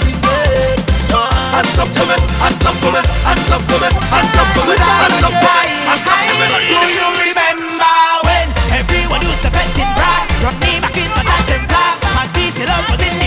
to 1.95 2.03
me, 2.11 2.17
hands 2.43 2.67
up 2.67 2.75
to 2.83 2.89
me, 2.91 3.01
hands 3.23 3.51
up 3.55 3.63
to 3.63 3.77
me, 3.79 3.89
hands 4.11 4.37
up 4.37 4.49
to 4.51 4.63
me, 4.67 4.75
hands 4.75 5.23
up 5.23 5.31
to 5.31 5.47
me, 5.47 5.63
hands 5.87 6.09
up 6.11 6.21
to 6.27 6.35
me. 6.43 6.47
Do 6.67 6.81
you 6.91 7.09
remember 7.31 7.95
when 8.27 8.47
everyone 8.75 9.23
used 9.23 9.43
to 9.47 9.51
bet 9.55 9.71
in 9.79 9.89
brass? 9.95 10.27
Run 10.43 10.59
me 10.59 10.83
back 10.83 10.97
in 10.99 11.09
my 11.15 11.23
shot 11.23 11.49
and 11.55 11.65
blast. 11.71 12.03
Man, 12.19 12.27
see, 12.35 12.51
still 12.51 12.75
was 12.91 13.01
in 13.01 13.24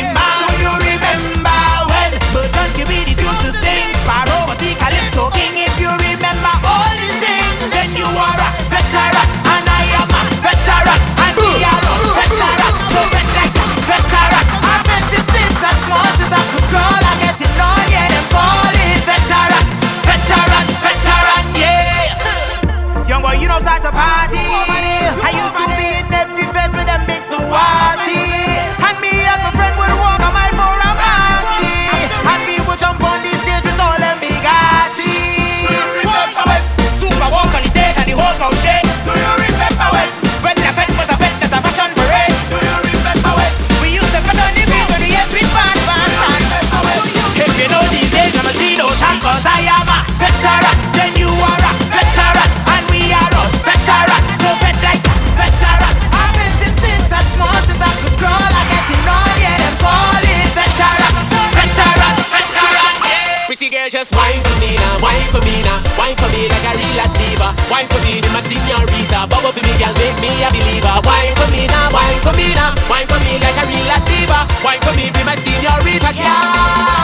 my 75.27 75.35
seniorita 75.35 76.13
gal. 76.13 76.96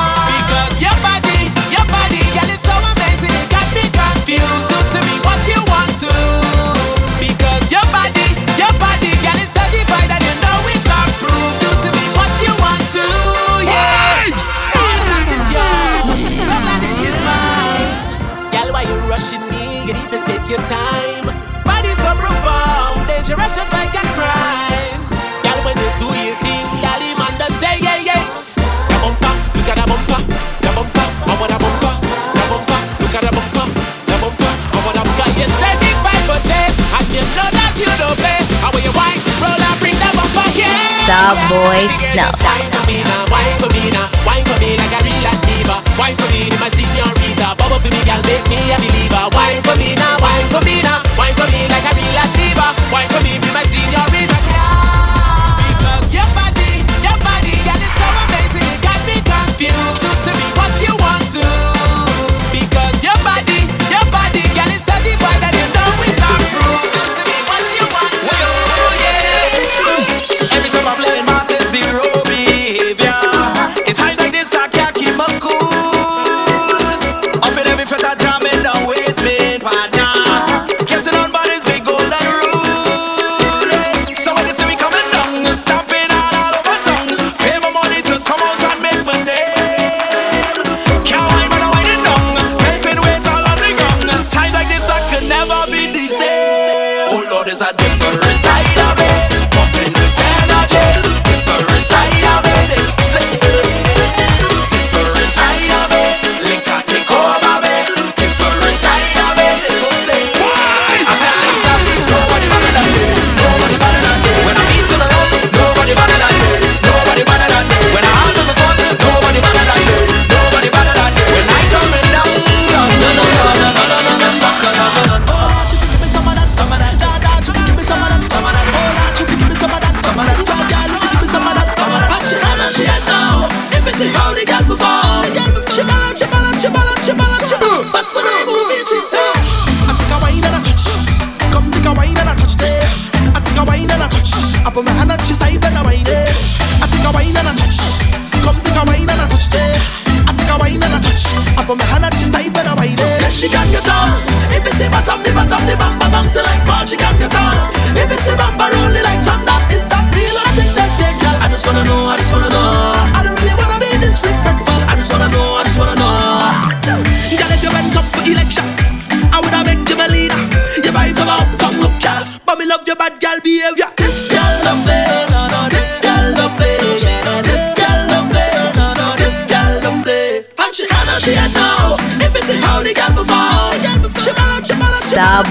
Boy 41.24 41.88
Snuff. 41.88 42.73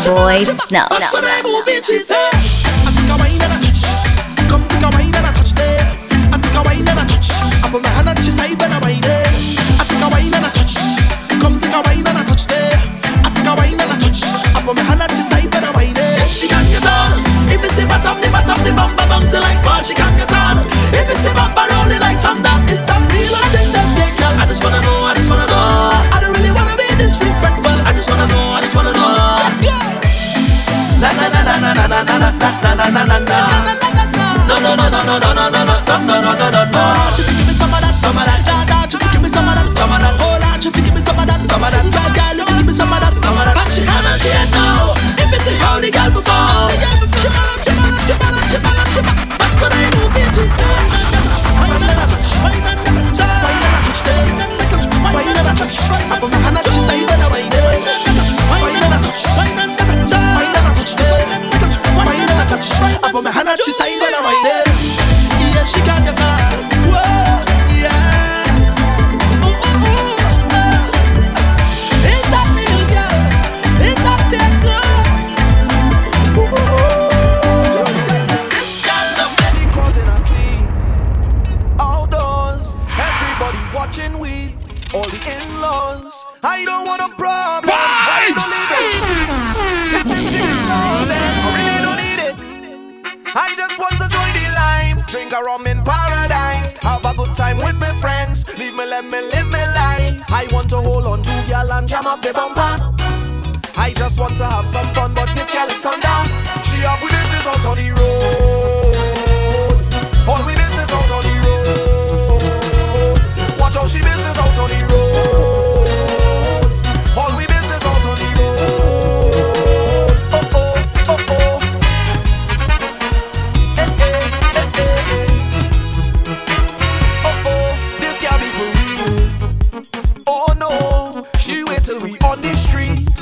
boy 0.04 0.42
Snuff. 0.42 0.90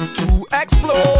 to 0.06 0.46
explore. 0.52 1.19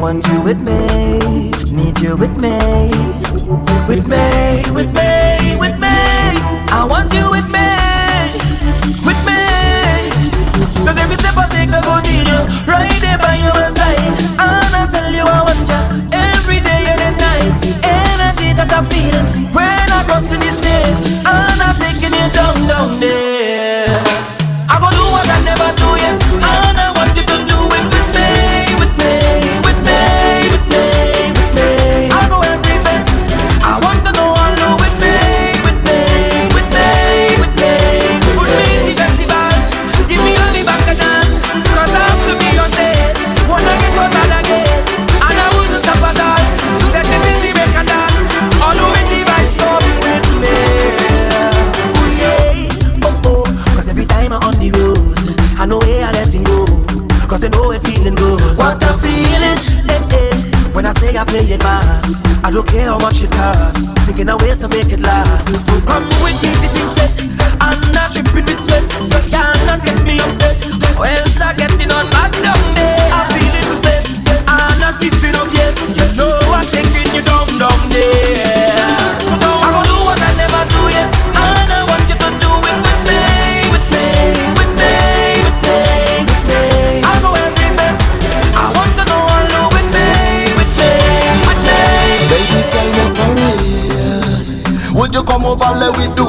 want 0.00 0.26
you 0.28 0.40
with 0.42 0.62
me, 0.62 1.50
need 1.72 2.00
you 2.00 2.16
with 2.16 2.40
me, 2.40 2.90
with 3.88 4.06
me, 4.08 4.62
with 4.72 4.94
me. 4.94 5.15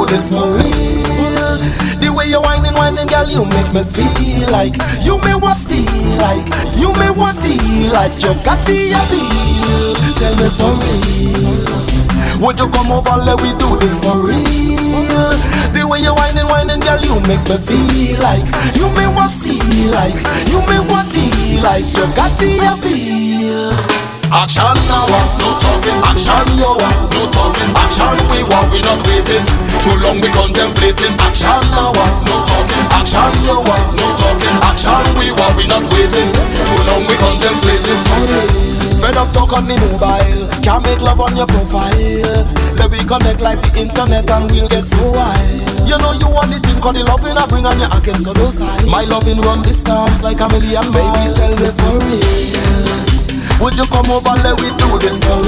this 0.07 0.29
for 0.29 0.47
real. 0.55 1.57
The 1.99 2.09
way 2.15 2.27
you 2.27 2.41
whining, 2.41 2.73
whining, 2.73 3.07
girl, 3.07 3.27
you 3.27 3.45
make 3.45 3.71
me 3.73 3.83
feel 3.91 4.49
like 4.51 4.75
you 5.03 5.19
may 5.21 5.35
want 5.35 5.57
steal, 5.57 5.85
like 6.17 6.45
you 6.75 6.91
may 6.93 7.09
want 7.11 7.41
deal, 7.41 7.91
like 7.91 8.15
you 8.23 8.31
got 8.43 8.59
the 8.65 8.95
appeal. 8.95 9.95
Tell 10.17 10.35
me 10.39 10.47
for 10.55 10.73
real, 10.81 12.41
would 12.41 12.59
you 12.59 12.69
come 12.69 12.91
over? 12.91 13.17
Let 13.21 13.41
we 13.41 13.51
do 13.59 13.77
this 13.79 13.97
for 14.01 14.17
real. 14.23 15.35
The 15.75 15.83
way 15.89 16.01
you 16.01 16.13
whining, 16.13 16.47
whining, 16.47 16.79
girl, 16.81 16.99
you 17.01 17.19
make 17.27 17.43
me 17.47 17.57
feel 17.67 18.19
like 18.21 18.45
you 18.75 18.87
may 18.95 19.07
want 19.07 19.31
steal, 19.31 19.91
like 19.91 20.15
you 20.47 20.59
may 20.67 20.79
want 20.87 21.11
deal, 21.11 21.63
like 21.63 21.85
you 21.93 22.05
got 22.15 22.31
the 22.39 22.51
appeal. 22.71 23.16
Action 24.32 24.75
now, 24.91 25.07
no 25.39 25.49
talking. 25.59 25.97
Action 26.03 26.47
yo, 26.59 26.75
no 26.75 27.21
talking. 27.32 27.71
Action 27.75 28.17
we 28.30 28.43
want, 28.43 28.71
we 28.71 28.82
not 28.84 28.99
waiting. 29.07 29.45
Too 29.82 29.95
long 30.03 30.19
we 30.19 30.30
contemplating. 30.30 31.15
Action 31.19 31.61
now, 31.71 31.91
no 31.95 32.36
talking. 32.45 32.86
Action 32.91 33.32
yo, 33.47 33.63
no 33.63 34.07
talking. 34.19 34.57
Action 34.61 35.05
we 35.17 35.32
want, 35.32 35.55
we 35.55 35.65
not 35.67 35.84
waiting. 35.93 36.30
Too 36.32 36.82
long 36.86 37.07
we 37.07 37.15
contemplating. 37.15 37.99
Fed 38.99 39.15
up 39.15 39.32
talk 39.32 39.53
on 39.53 39.65
the 39.67 39.78
mobile. 39.80 40.49
Can't 40.61 40.84
make 40.84 41.01
love 41.01 41.21
on 41.21 41.38
your 41.38 41.47
profile. 41.47 41.95
Let 42.75 42.91
we 42.91 42.99
connect 43.05 43.41
like 43.41 43.61
the 43.61 43.82
internet 43.82 44.30
and 44.30 44.51
we'll 44.51 44.67
get 44.67 44.86
so 44.86 45.11
wild. 45.11 45.88
You 45.88 45.97
know 45.97 46.11
you 46.11 46.28
want 46.30 46.51
the 46.51 46.59
thing 46.59 46.82
called 46.82 46.97
the 46.97 47.03
loving 47.03 47.38
I 47.38 47.45
bring 47.47 47.65
on 47.65 47.80
your 47.80 47.89
against 47.95 48.25
to 48.25 48.34
those 48.34 48.59
eyes. 48.61 48.86
My 48.86 49.03
loving 49.03 49.39
run 49.39 49.61
distance 49.63 50.21
like 50.21 50.41
a 50.41 50.49
million 50.49 50.84
babies. 50.91 51.34
Tell 51.34 51.55
me 51.55 51.69
for 51.71 51.95
real. 52.03 52.86
Would 53.59 53.75
you 53.75 53.85
come 53.89 54.09
over, 54.11 54.35
let 54.43 54.59
we 54.61 54.69
do 54.77 54.99
this 54.99 55.19
for? 55.19 55.41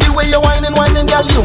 The 0.00 0.12
way 0.16 0.28
you're 0.30 0.40
whining, 0.40 0.72
whining, 0.74 1.06
girl, 1.06 1.24
you 1.28 1.42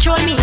control 0.00 0.24
me. 0.24 0.39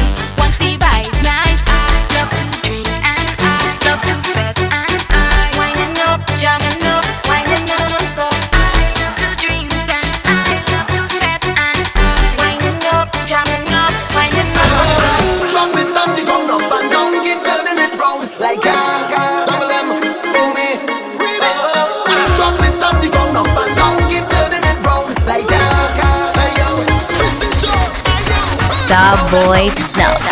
boy 29.30 29.70
Snow. 29.72 30.27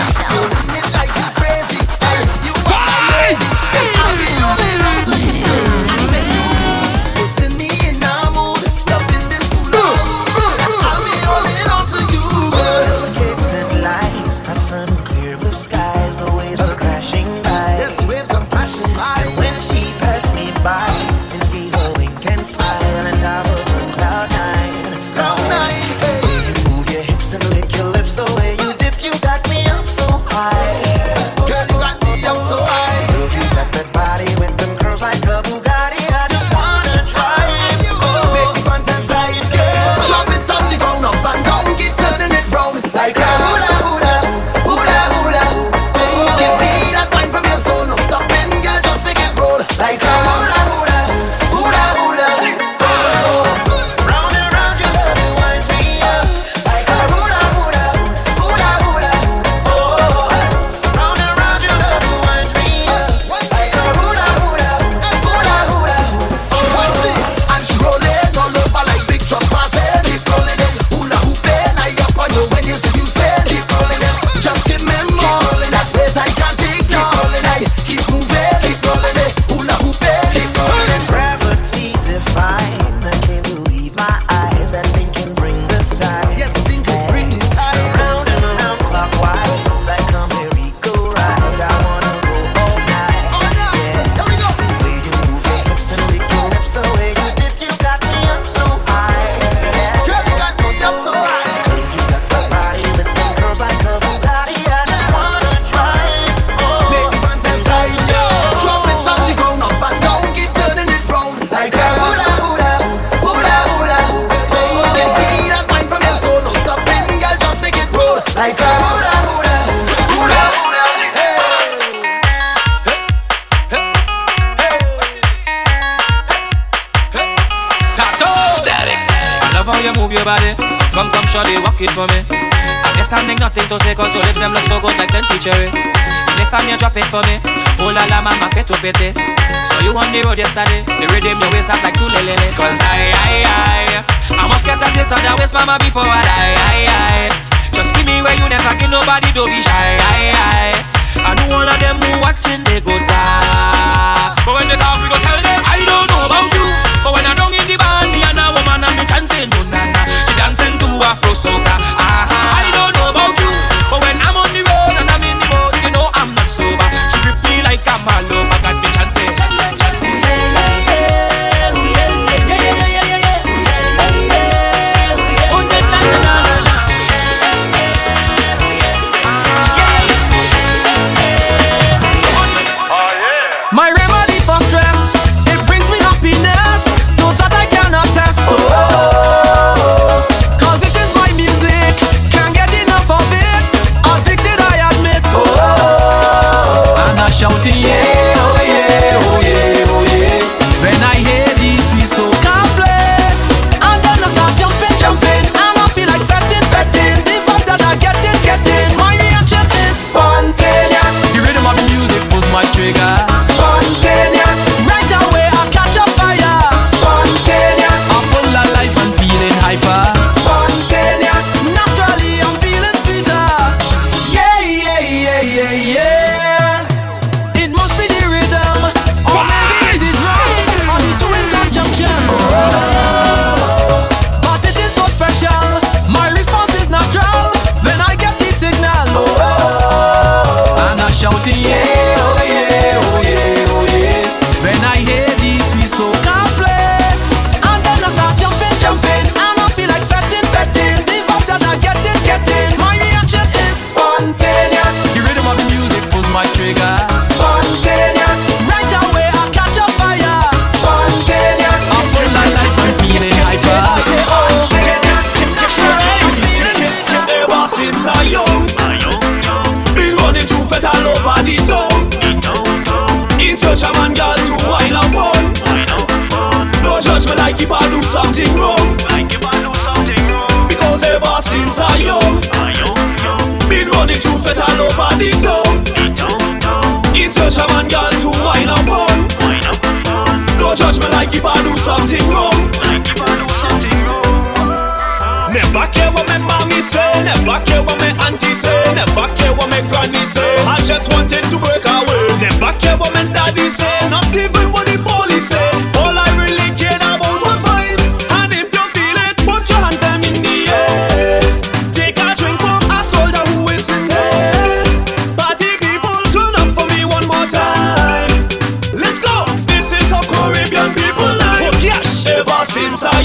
The 141.05 141.13
rhythm 141.13 141.37
your 141.37 141.51
waist 141.53 141.69
up 141.69 141.85
like 141.85 141.93
two 141.93 142.09
lele 142.09 142.33
Cause 142.57 142.81
I, 142.81 143.13
I, 143.13 143.45
I 143.45 144.41
I 144.41 144.43
must 144.49 144.65
get 144.65 144.81
a 144.81 144.89
taste 144.89 145.13
of 145.13 145.21
that 145.21 145.37
waist 145.37 145.53
mama 145.53 145.77
before 145.77 146.01
I 146.01 146.17
die. 146.25 146.57
I, 146.57 146.81
I. 146.89 147.29
Just 147.69 147.93
give 147.93 148.09
me 148.09 148.25
where 148.25 148.33
you 148.33 148.49
never 148.49 148.73
give 148.81 148.89
nobody 148.89 149.29
don't 149.37 149.45
be 149.45 149.61
shy. 149.61 149.69
I, 150.01 150.33
I. 150.33 150.81
I 151.21 151.31
know 151.37 151.61
all 151.61 151.69
of 151.69 151.77
them 151.77 152.01
who 152.01 152.09
watching 152.25 152.65
they 152.65 152.81
go 152.81 152.97
talk 153.05 154.33
But 154.49 154.57
when 154.57 154.65
they 154.65 154.81
talk 154.81 154.97
we 154.97 155.05
go 155.13 155.17
tell 155.21 155.37
them 155.45 155.61
I 155.61 155.77
don't 155.85 156.09
know 156.09 156.25
about 156.25 156.49
you. 156.49 156.65
But 157.05 157.11
when 157.13 157.25
I 157.29 157.37
down 157.37 157.53
in 157.53 157.69
the 157.69 157.77
band 157.77 158.09
me 158.09 158.25
and 158.25 158.41
a 158.41 158.45
woman 158.57 158.81
and 158.81 158.93
me 158.97 159.05
chanting 159.05 159.53
no 159.53 159.61
na 159.69 159.85
na. 159.93 160.01
She 160.25 160.33
dancing 160.41 160.73
to 160.81 160.87
Afro 161.05 161.37
soca. 161.37 161.75
I 162.01 162.14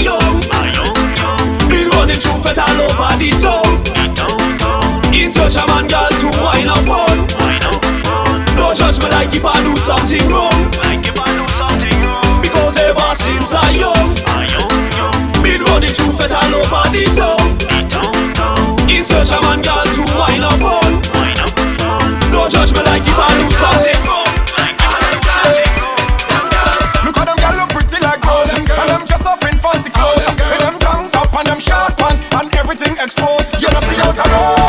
young. 0.01 0.41
Been 1.69 1.89
running 1.89 2.19
through 2.19 2.41
it 2.45 2.57
all 2.57 2.81
over 2.85 3.11
the 3.17 3.29
town. 3.41 3.65
In 5.13 5.29
man, 5.33 5.85
girl, 5.89 6.11
to 6.21 6.29
up 6.69 6.89
on. 6.89 7.17
Don't 8.57 8.75
judge 8.77 8.99
me 8.99 9.09
like 9.09 9.33
if 9.33 9.45
I 9.45 9.57
do 9.63 9.73
something 9.77 10.27
wrong. 10.29 10.69
Because 12.41 12.77
ever 12.77 13.11
since 13.15 13.53
I 13.53 13.69
young, 13.79 14.13
been 15.41 15.61
running 15.63 15.93
through 15.93 16.19
it 16.19 16.31
all 16.31 16.53
over 16.61 16.85
the 16.93 17.03
town. 17.17 17.45
In 18.89 19.03
man, 19.07 19.61
girl, 19.65 19.87
to 19.95 20.03
up 20.45 20.61
on. 20.61 20.91
Don't 22.31 22.51
judge 22.51 22.71
me 22.73 22.81
like 22.83 23.03
if 23.05 23.17
I 23.17 23.37
do 23.39 23.49
something 23.51 24.05
wrong. 24.05 24.10
exposed. 32.99 33.61
You're 33.61 33.71
not 33.71 33.83
see 33.83 34.01
out 34.01 34.17
alone. 34.27 34.60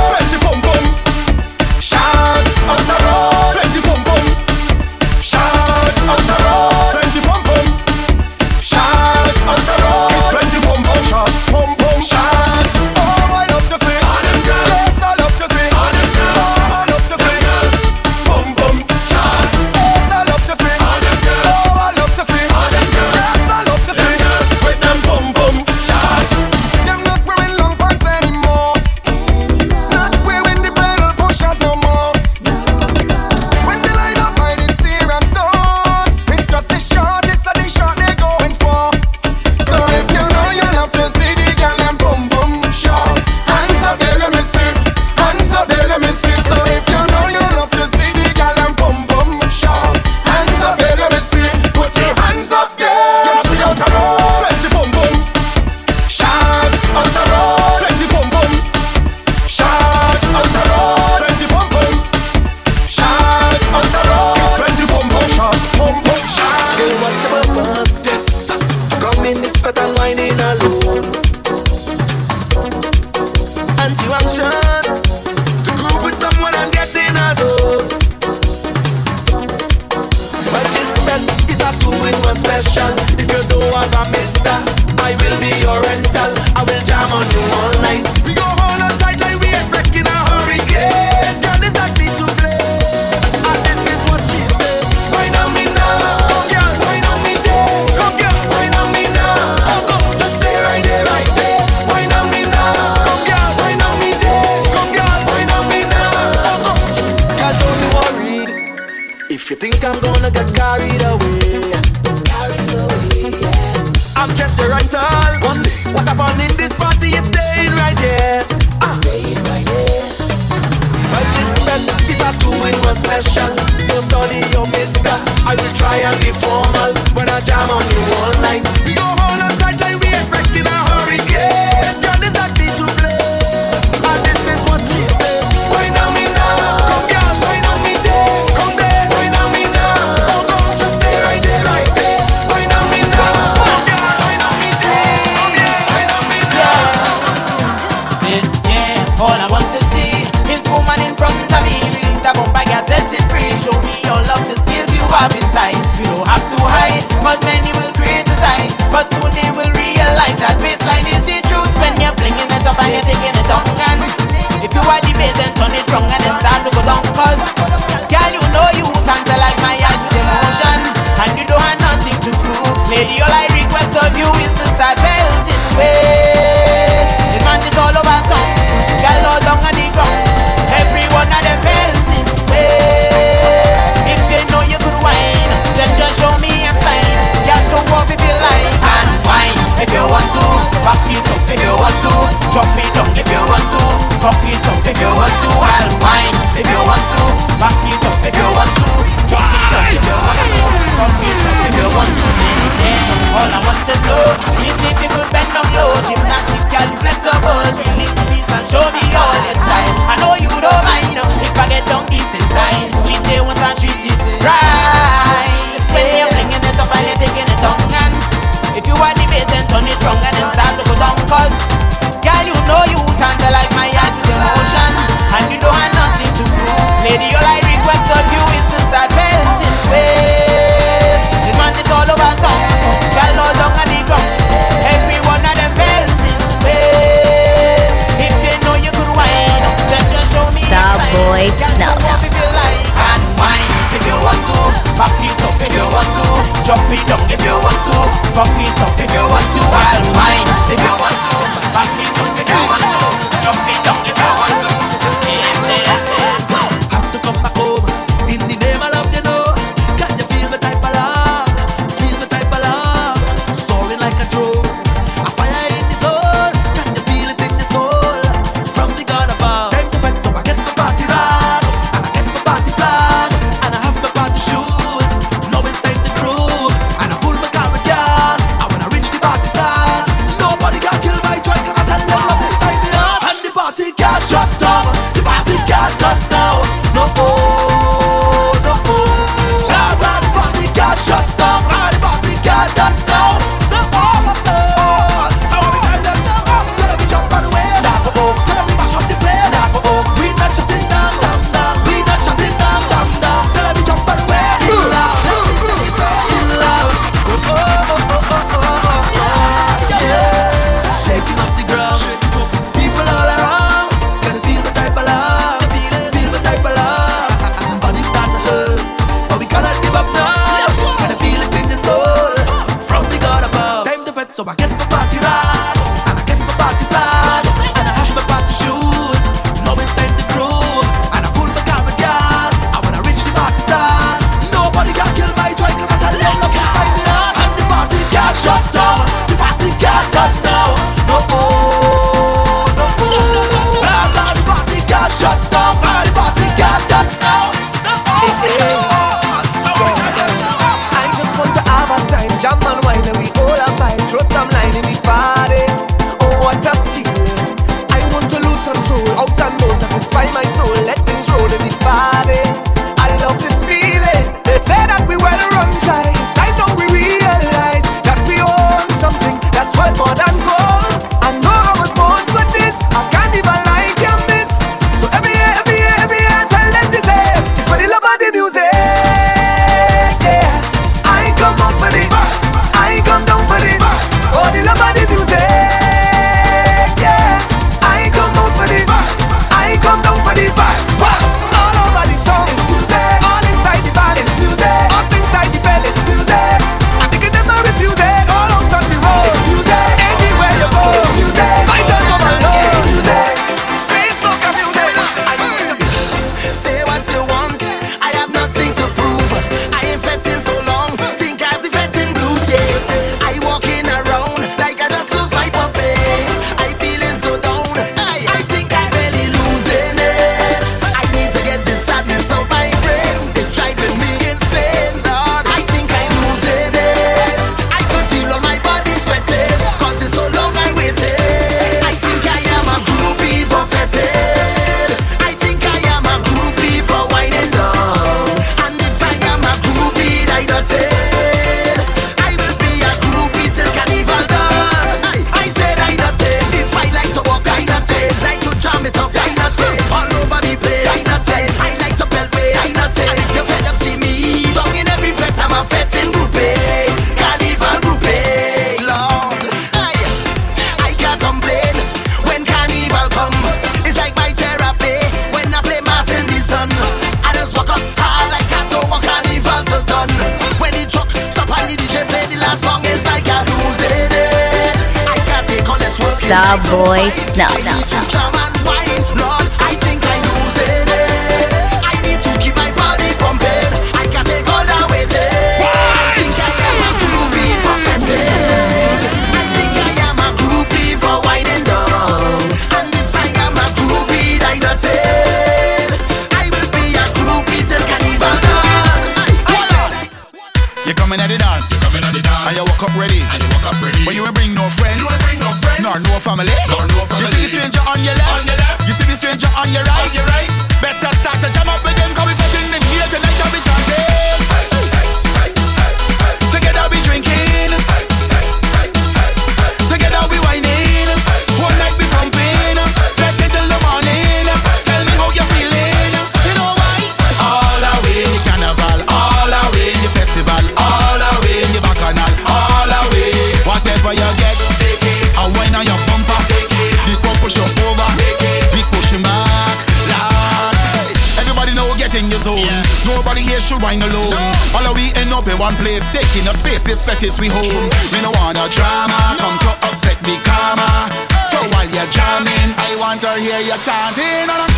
this 547.06 547.22
is 547.22 547.40
we 547.40 547.48
home. 547.48 547.90
We 548.12 548.20
no 548.22 548.30
want 548.38 548.58
a 548.58 548.68
drama, 548.70 549.18
come 549.38 549.58
to 549.58 549.72
upset 549.88 550.18
me 550.22 550.36
karma. 550.44 551.10
So 551.50 551.58
while 551.72 551.88
you're 551.90 552.06
jamming, 552.10 552.70
I 552.78 552.96
want 552.98 553.20
to 553.22 553.32
hear 553.38 553.60
you 553.60 553.76
chanting. 553.82 554.71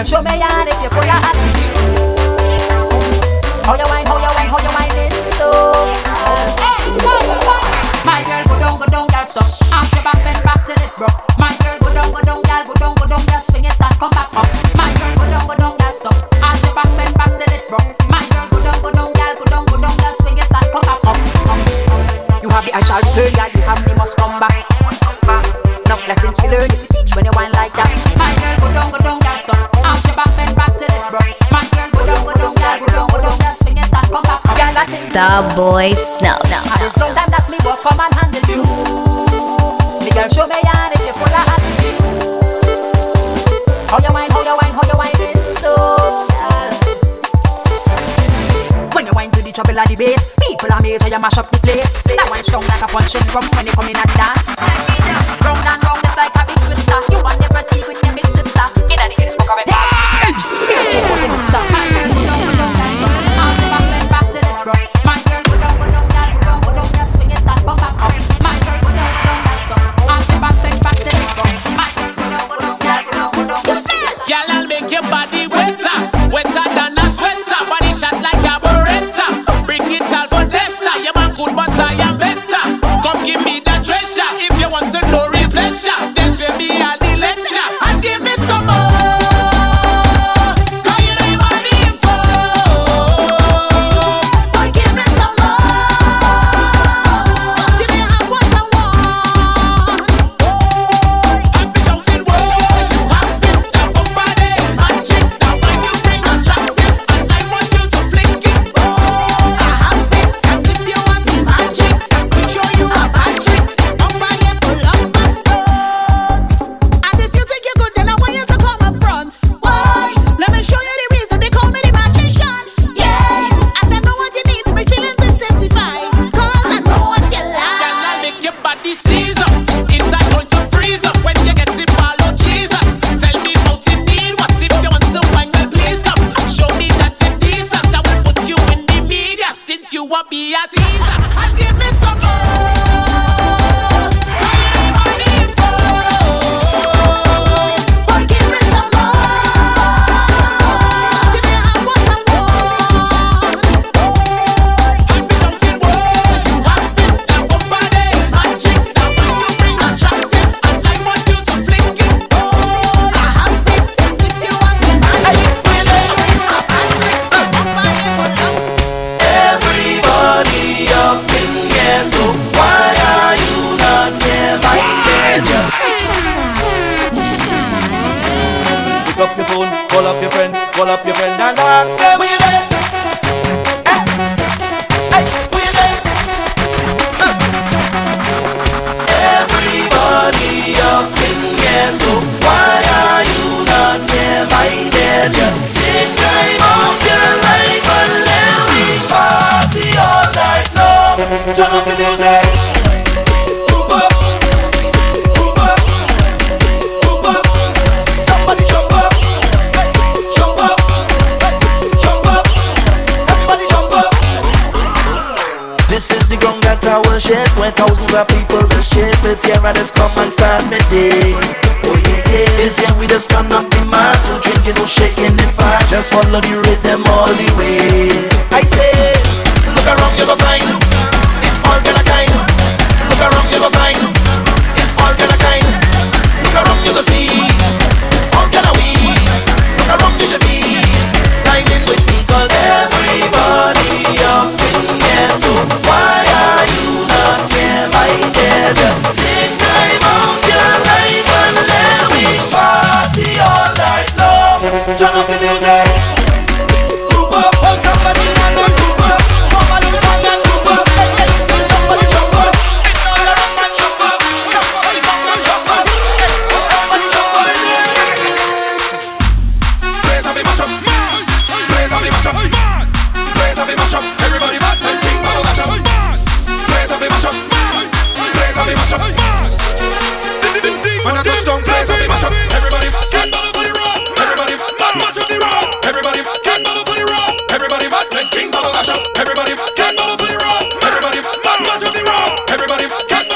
Girl, 0.00 0.06
show 0.06 0.22
me 0.22 0.30
your 0.30 0.48
if 0.66 0.82
you 0.82 0.88
pull 0.88 1.04
your 1.04 1.12
hand. 1.12 1.36
How 3.66 3.76
you 3.76 3.84
wine? 3.84 4.09
Starboy 35.10 35.90
Snuff. 35.98 36.38
As 36.46 36.94
long 36.96 37.10
as 37.18 37.26
that 37.34 37.42
me 37.50 37.58
work, 37.66 37.82
come 37.82 37.98
and 37.98 38.14
handle 38.14 38.46
you. 38.46 38.62
Me 40.06 40.10
girl, 40.14 40.30
show 40.30 40.46
me 40.46 40.54
your 40.62 40.70
if 40.94 41.02
you 41.02 41.14
full 41.18 41.34
of 41.34 41.50
attitude. 41.50 41.98
How 43.90 43.98
you 43.98 44.14
wine, 44.14 44.30
how 44.30 44.46
you 44.46 44.54
wine, 44.54 44.70
how 44.70 44.86
you 44.86 44.94
wine 44.94 45.18
it 45.18 45.34
so 45.58 45.74
uh. 46.30 46.70
When 48.94 49.02
you 49.02 49.12
wine 49.18 49.34
to 49.34 49.42
the 49.42 49.50
trouble 49.50 49.74
of 49.74 49.88
the 49.90 49.96
bass, 49.98 50.30
people 50.38 50.70
amazed 50.70 51.02
how 51.02 51.10
you 51.10 51.18
mash 51.18 51.38
up 51.38 51.50
the 51.50 51.58
place. 51.58 51.98
That 52.06 52.30
wine 52.30 52.46
strong 52.46 52.62
like 52.70 52.78
a 52.78 52.86
punching 52.86 53.26
drum 53.34 53.50
when 53.58 53.66
you 53.66 53.72
come 53.74 53.90
in 53.90 53.98
at 53.98 54.14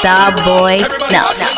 Starboy 0.05 0.77
Snuff. 0.85 1.54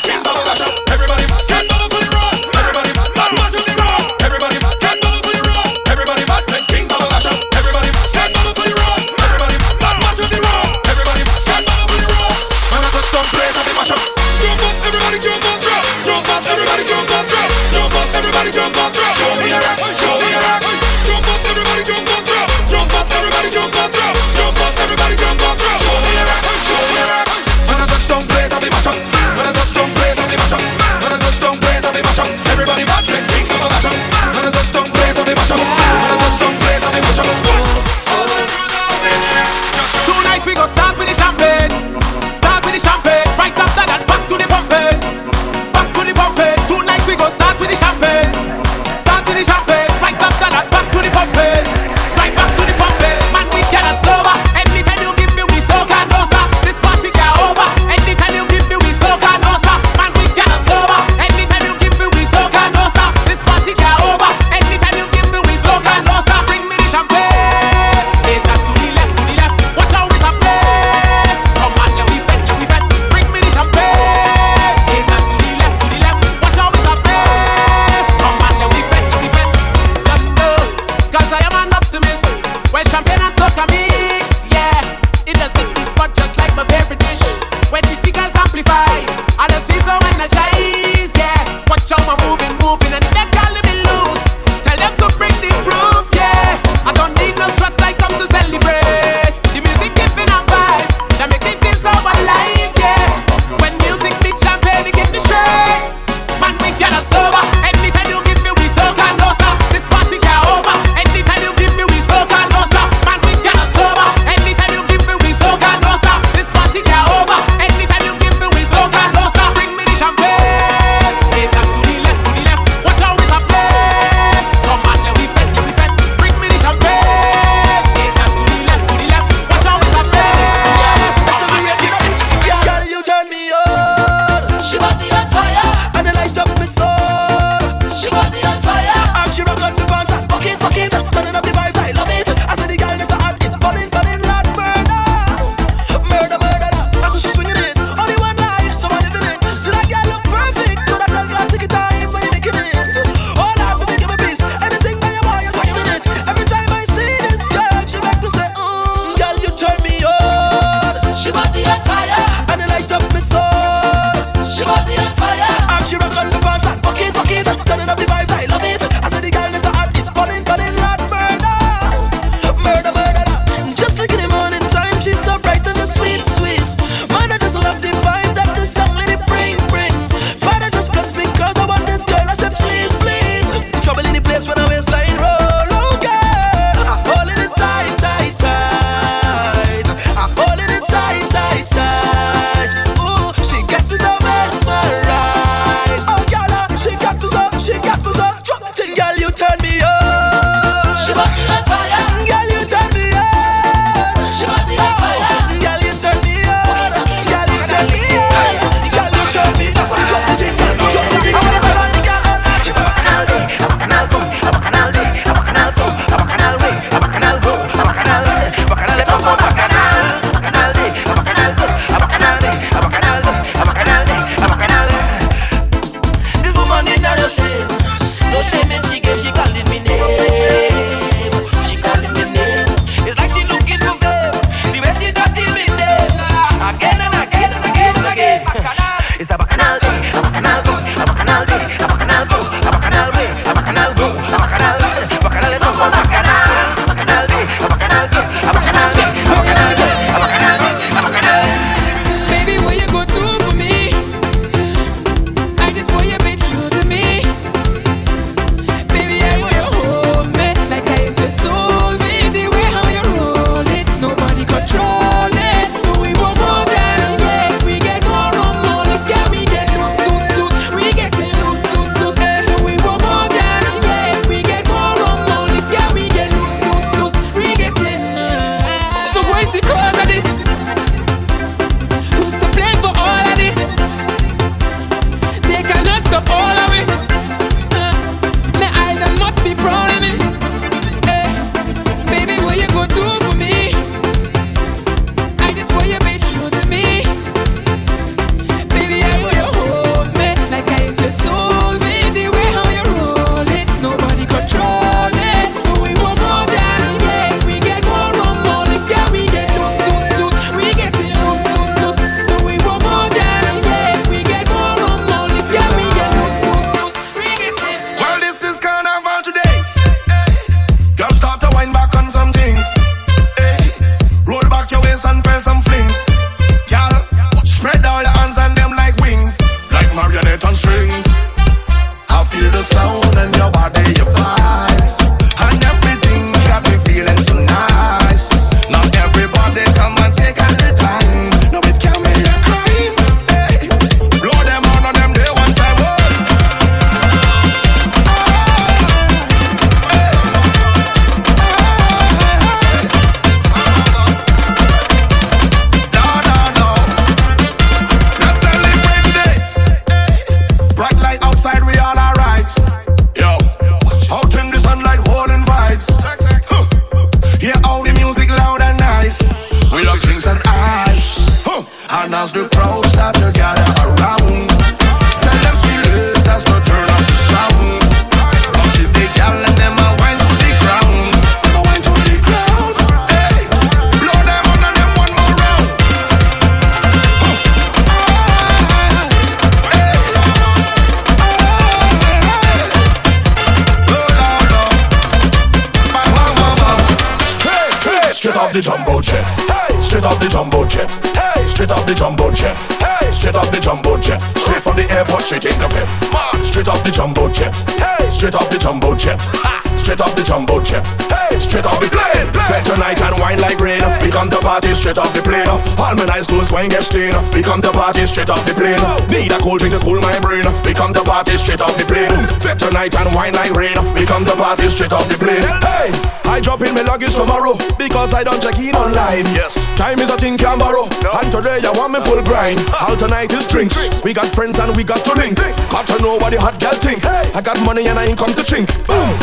Party 414.57 414.73
straight 414.73 414.97
off 414.97 415.13
the 415.13 415.21
plane. 415.21 415.45
All 415.45 415.93
my 415.93 416.09
eyes 416.09 416.25
closed, 416.25 416.49
wine 416.49 416.69
get 416.69 416.81
stained. 416.81 417.13
We 417.29 417.45
come 417.45 417.61
to 417.61 417.69
party 417.69 418.09
straight 418.09 418.34
off 418.34 418.41
the 418.49 418.57
plane. 418.57 418.81
Need 419.05 419.29
a 419.29 419.38
cold 419.38 419.61
drink 419.61 419.77
to 419.77 419.81
cool 419.85 420.01
my 420.01 420.17
brain. 420.17 420.41
We 420.65 420.73
come 420.73 420.97
to 420.97 421.03
party 421.05 421.38
straight 421.38 421.61
off 421.61 421.77
the 421.77 421.85
plane. 421.85 422.09
Fed 422.41 422.57
tonight 422.57 422.97
and 422.97 423.13
wine 423.13 423.38
like 423.38 423.53
rain. 423.53 423.77
We 423.93 424.09
come 424.09 424.25
to 424.25 424.34
party 424.34 424.65
straight 424.65 424.89
off 424.97 425.05
the 425.13 425.17
plane. 425.21 425.45
Hey, 425.61 425.93
I 426.25 426.41
drop 426.41 426.65
in 426.65 426.73
my 426.73 426.81
luggage 426.81 427.13
tomorrow 427.13 427.53
because 427.77 428.17
I 428.17 428.25
don't 428.25 428.41
check 428.41 428.57
in 428.57 428.73
online. 428.73 429.29
Yes, 429.38 429.53
time 429.77 430.01
is 430.01 430.09
a 430.09 430.17
thing 430.17 430.41
can 430.41 430.57
borrow. 430.57 430.89
And 431.05 431.29
today 431.29 431.61
I 431.61 431.69
want 431.77 431.93
me 431.93 432.01
full 432.01 432.25
grind. 432.25 432.57
All 432.81 432.97
tonight 432.97 433.29
is 433.38 433.45
drinks. 433.45 434.01
We 434.01 434.09
got 434.17 434.25
friends 434.34 434.57
and 434.57 434.73
we 434.73 434.81
got 434.81 435.05
to 435.05 435.13
link. 435.13 435.38
Got 435.69 435.85
to 435.93 436.01
know 436.01 436.17
what 436.17 436.34
the 436.34 436.41
hot 436.41 436.57
girl 436.57 436.73
think. 436.81 437.05
I 437.05 437.45
got 437.45 437.61
money 437.61 437.85
and 437.85 437.99
I 437.99 438.09
ain't 438.09 438.17
come 438.17 438.34
to 438.34 438.41
chink. 438.41 438.65
Boom. 438.89 439.13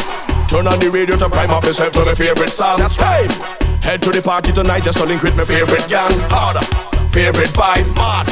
Turn 0.47 0.71
on 0.71 0.79
the 0.79 0.91
radio 0.95 1.19
to 1.19 1.27
prime 1.27 1.51
up 1.51 1.65
yourself 1.65 1.93
to 1.99 2.05
my 2.07 2.15
favorite 2.15 2.55
song. 2.55 2.79
That's 2.79 3.01
right. 3.03 3.64
Head 3.85 4.01
to 4.01 4.11
the 4.11 4.23
party 4.25 4.49
tonight 4.51 4.81
just 4.81 4.97
to 4.97 5.05
link 5.05 5.21
with 5.21 5.37
my 5.37 5.45
favorite 5.45 5.85
gang. 5.93 6.09
Harder. 6.33 6.65
Favorite 7.13 7.53
vibe. 7.53 7.85
Mad. 7.93 8.25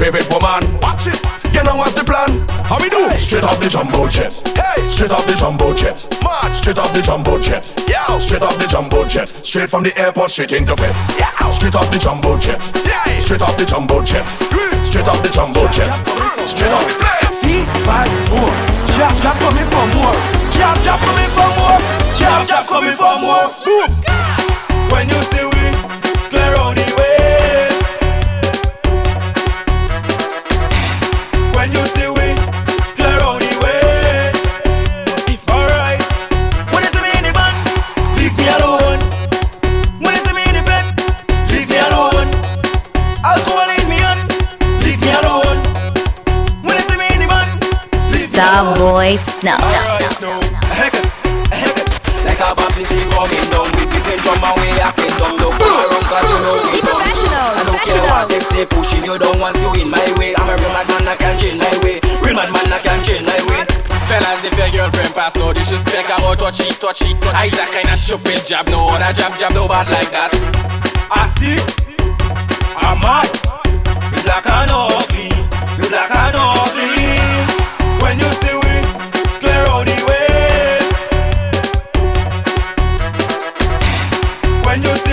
Favorite 0.00 0.24
woman. 0.32 0.64
Watch 0.80 1.04
it. 1.04 1.20
You 1.52 1.60
know 1.60 1.76
what's 1.76 1.92
the 1.92 2.08
plan? 2.08 2.40
How 2.64 2.80
we 2.80 2.88
do? 2.88 3.04
Straight 3.20 3.44
off 3.44 3.60
the 3.60 3.68
jumbo 3.68 4.08
jet. 4.08 4.32
Hey. 4.56 4.80
Straight 4.88 5.12
off 5.12 5.28
the 5.28 5.36
jumbo 5.36 5.76
jet. 5.76 6.00
Mad. 6.24 6.48
Straight 6.56 6.80
off 6.80 6.88
the 6.96 7.04
jumbo 7.04 7.36
jet. 7.36 7.68
Yeah. 7.84 8.16
Straight 8.16 8.40
off 8.40 8.56
the 8.56 8.64
jumbo 8.64 9.04
jet. 9.04 9.28
Straight 9.44 9.68
from 9.68 9.84
the 9.84 9.92
airport 10.00 10.32
straight 10.32 10.56
into 10.56 10.72
bed. 10.72 10.96
Yeah. 11.20 11.52
Straight 11.52 11.76
off 11.76 11.92
the 11.92 12.00
jumbo 12.00 12.40
jet. 12.40 12.64
Yeah. 12.88 13.04
Straight 13.20 13.44
off 13.44 13.60
the 13.60 13.68
jumbo 13.68 14.00
jet. 14.00 14.24
Straight 14.88 15.04
off 15.04 15.20
the 15.20 15.28
jumbo 15.28 15.68
jet. 15.68 15.92
Straight 16.48 16.72
off 16.72 16.80
the 16.88 16.96
plane. 16.96 17.68
Five, 17.84 18.08
four. 18.32 18.48
Jab, 18.96 19.12
jab 19.20 19.36
coming 19.36 19.68
for 19.68 19.84
more. 20.00 20.16
Jab, 20.56 20.80
jab 20.80 20.96
coming 20.96 21.28
for 21.36 21.48
more. 21.60 21.76
Jab, 22.16 22.48
jab 22.48 22.64
coming 22.64 22.96
for 22.96 23.20
more. 23.20 23.52
Boom. 23.68 24.43
When 24.94 25.08
you 25.08 25.22
see 25.30 25.44
we 25.44 25.64
clear 26.30 26.54
out 26.62 26.76
the 26.76 26.86
way. 26.98 27.68
When 31.56 31.68
you 31.72 31.84
see 31.94 32.08
we 32.16 32.26
clear 32.96 33.18
out 33.26 33.40
the 33.42 33.52
way. 33.62 34.32
If 35.32 35.42
alright. 35.50 36.00
When 36.72 36.82
you 36.84 36.90
see 36.94 37.02
me 37.02 37.10
in 37.18 37.24
the 37.26 37.32
band, 37.38 37.56
leave 38.18 38.36
me 38.38 38.46
alone. 38.56 39.00
When 40.00 40.14
you 40.14 40.22
see 40.26 40.34
me 40.38 40.42
in 40.50 40.54
the 40.58 40.64
bed, 40.70 40.84
leave 41.50 41.68
me 41.68 41.78
alone. 41.88 42.28
Alcohol 43.24 43.68
in 43.76 43.84
me 43.90 43.98
hand, 43.98 44.22
leave 44.84 45.00
me 45.02 45.10
alone. 45.10 45.58
When 46.64 46.74
you 46.78 46.84
see 46.88 46.96
me 46.96 47.08
in 47.14 47.18
the 47.20 47.26
band. 47.26 47.50
Starboy 48.14 49.18
Snuff. 49.18 49.93
The 54.44 54.52
paint 54.52 54.52
drum 54.52 54.52
and 54.52 54.56
we 54.60 54.68
acting 54.80 55.14
down 55.16 55.36
the 55.40 55.48
cause 56.04 56.28
you 56.28 56.40
know 56.44 56.54
we 56.60 56.68
Be 56.76 56.80
professional, 56.84 57.48
I 57.56 57.62
don't 57.64 57.80
care 57.80 58.04
what 58.04 58.24
they 58.28 58.40
say 58.44 58.64
pushing 58.68 59.04
you 59.04 59.16
down 59.16 59.40
once 59.40 59.60
you 59.60 59.70
in 59.80 59.88
my 59.88 60.04
way. 60.20 60.36
I'm 60.36 60.48
a 60.48 60.54
real 60.60 60.72
madman 60.72 61.08
I 61.08 61.16
can 61.16 61.34
change 61.40 61.58
my 61.58 61.72
way. 61.80 62.00
Real 62.20 62.36
madman 62.36 62.72
I 62.72 62.78
can 62.80 63.00
change 63.04 63.24
my 63.24 63.40
way. 63.48 63.64
Fellas, 64.04 64.44
if 64.44 64.52
your 64.58 64.68
girlfriend 64.70 65.14
pass 65.14 65.36
no 65.36 65.52
disrespect. 65.52 66.10
About 66.12 66.38
touchy, 66.38 66.68
touchy, 66.76 67.16
touchy. 67.16 67.36
I 67.36 67.48
that 67.56 67.70
kind 67.72 67.88
of 67.88 67.98
stupid. 67.98 68.44
Jab, 68.44 68.68
no 68.68 68.86
other 68.92 69.12
jab, 69.16 69.32
jab, 69.40 69.52
no 69.54 69.68
bad 69.68 69.88
like 69.88 70.10
that. 70.12 70.30
I 71.10 71.28
see 71.36 71.56
I'm 72.76 72.98
mad 73.00 73.28
You 74.12 74.22
black 74.24 74.46
and 74.46 74.70
ugly 74.72 75.28
You 75.76 75.88
black 75.88 76.10
and 76.10 76.36
ugly 76.36 77.14
años. 84.74 85.03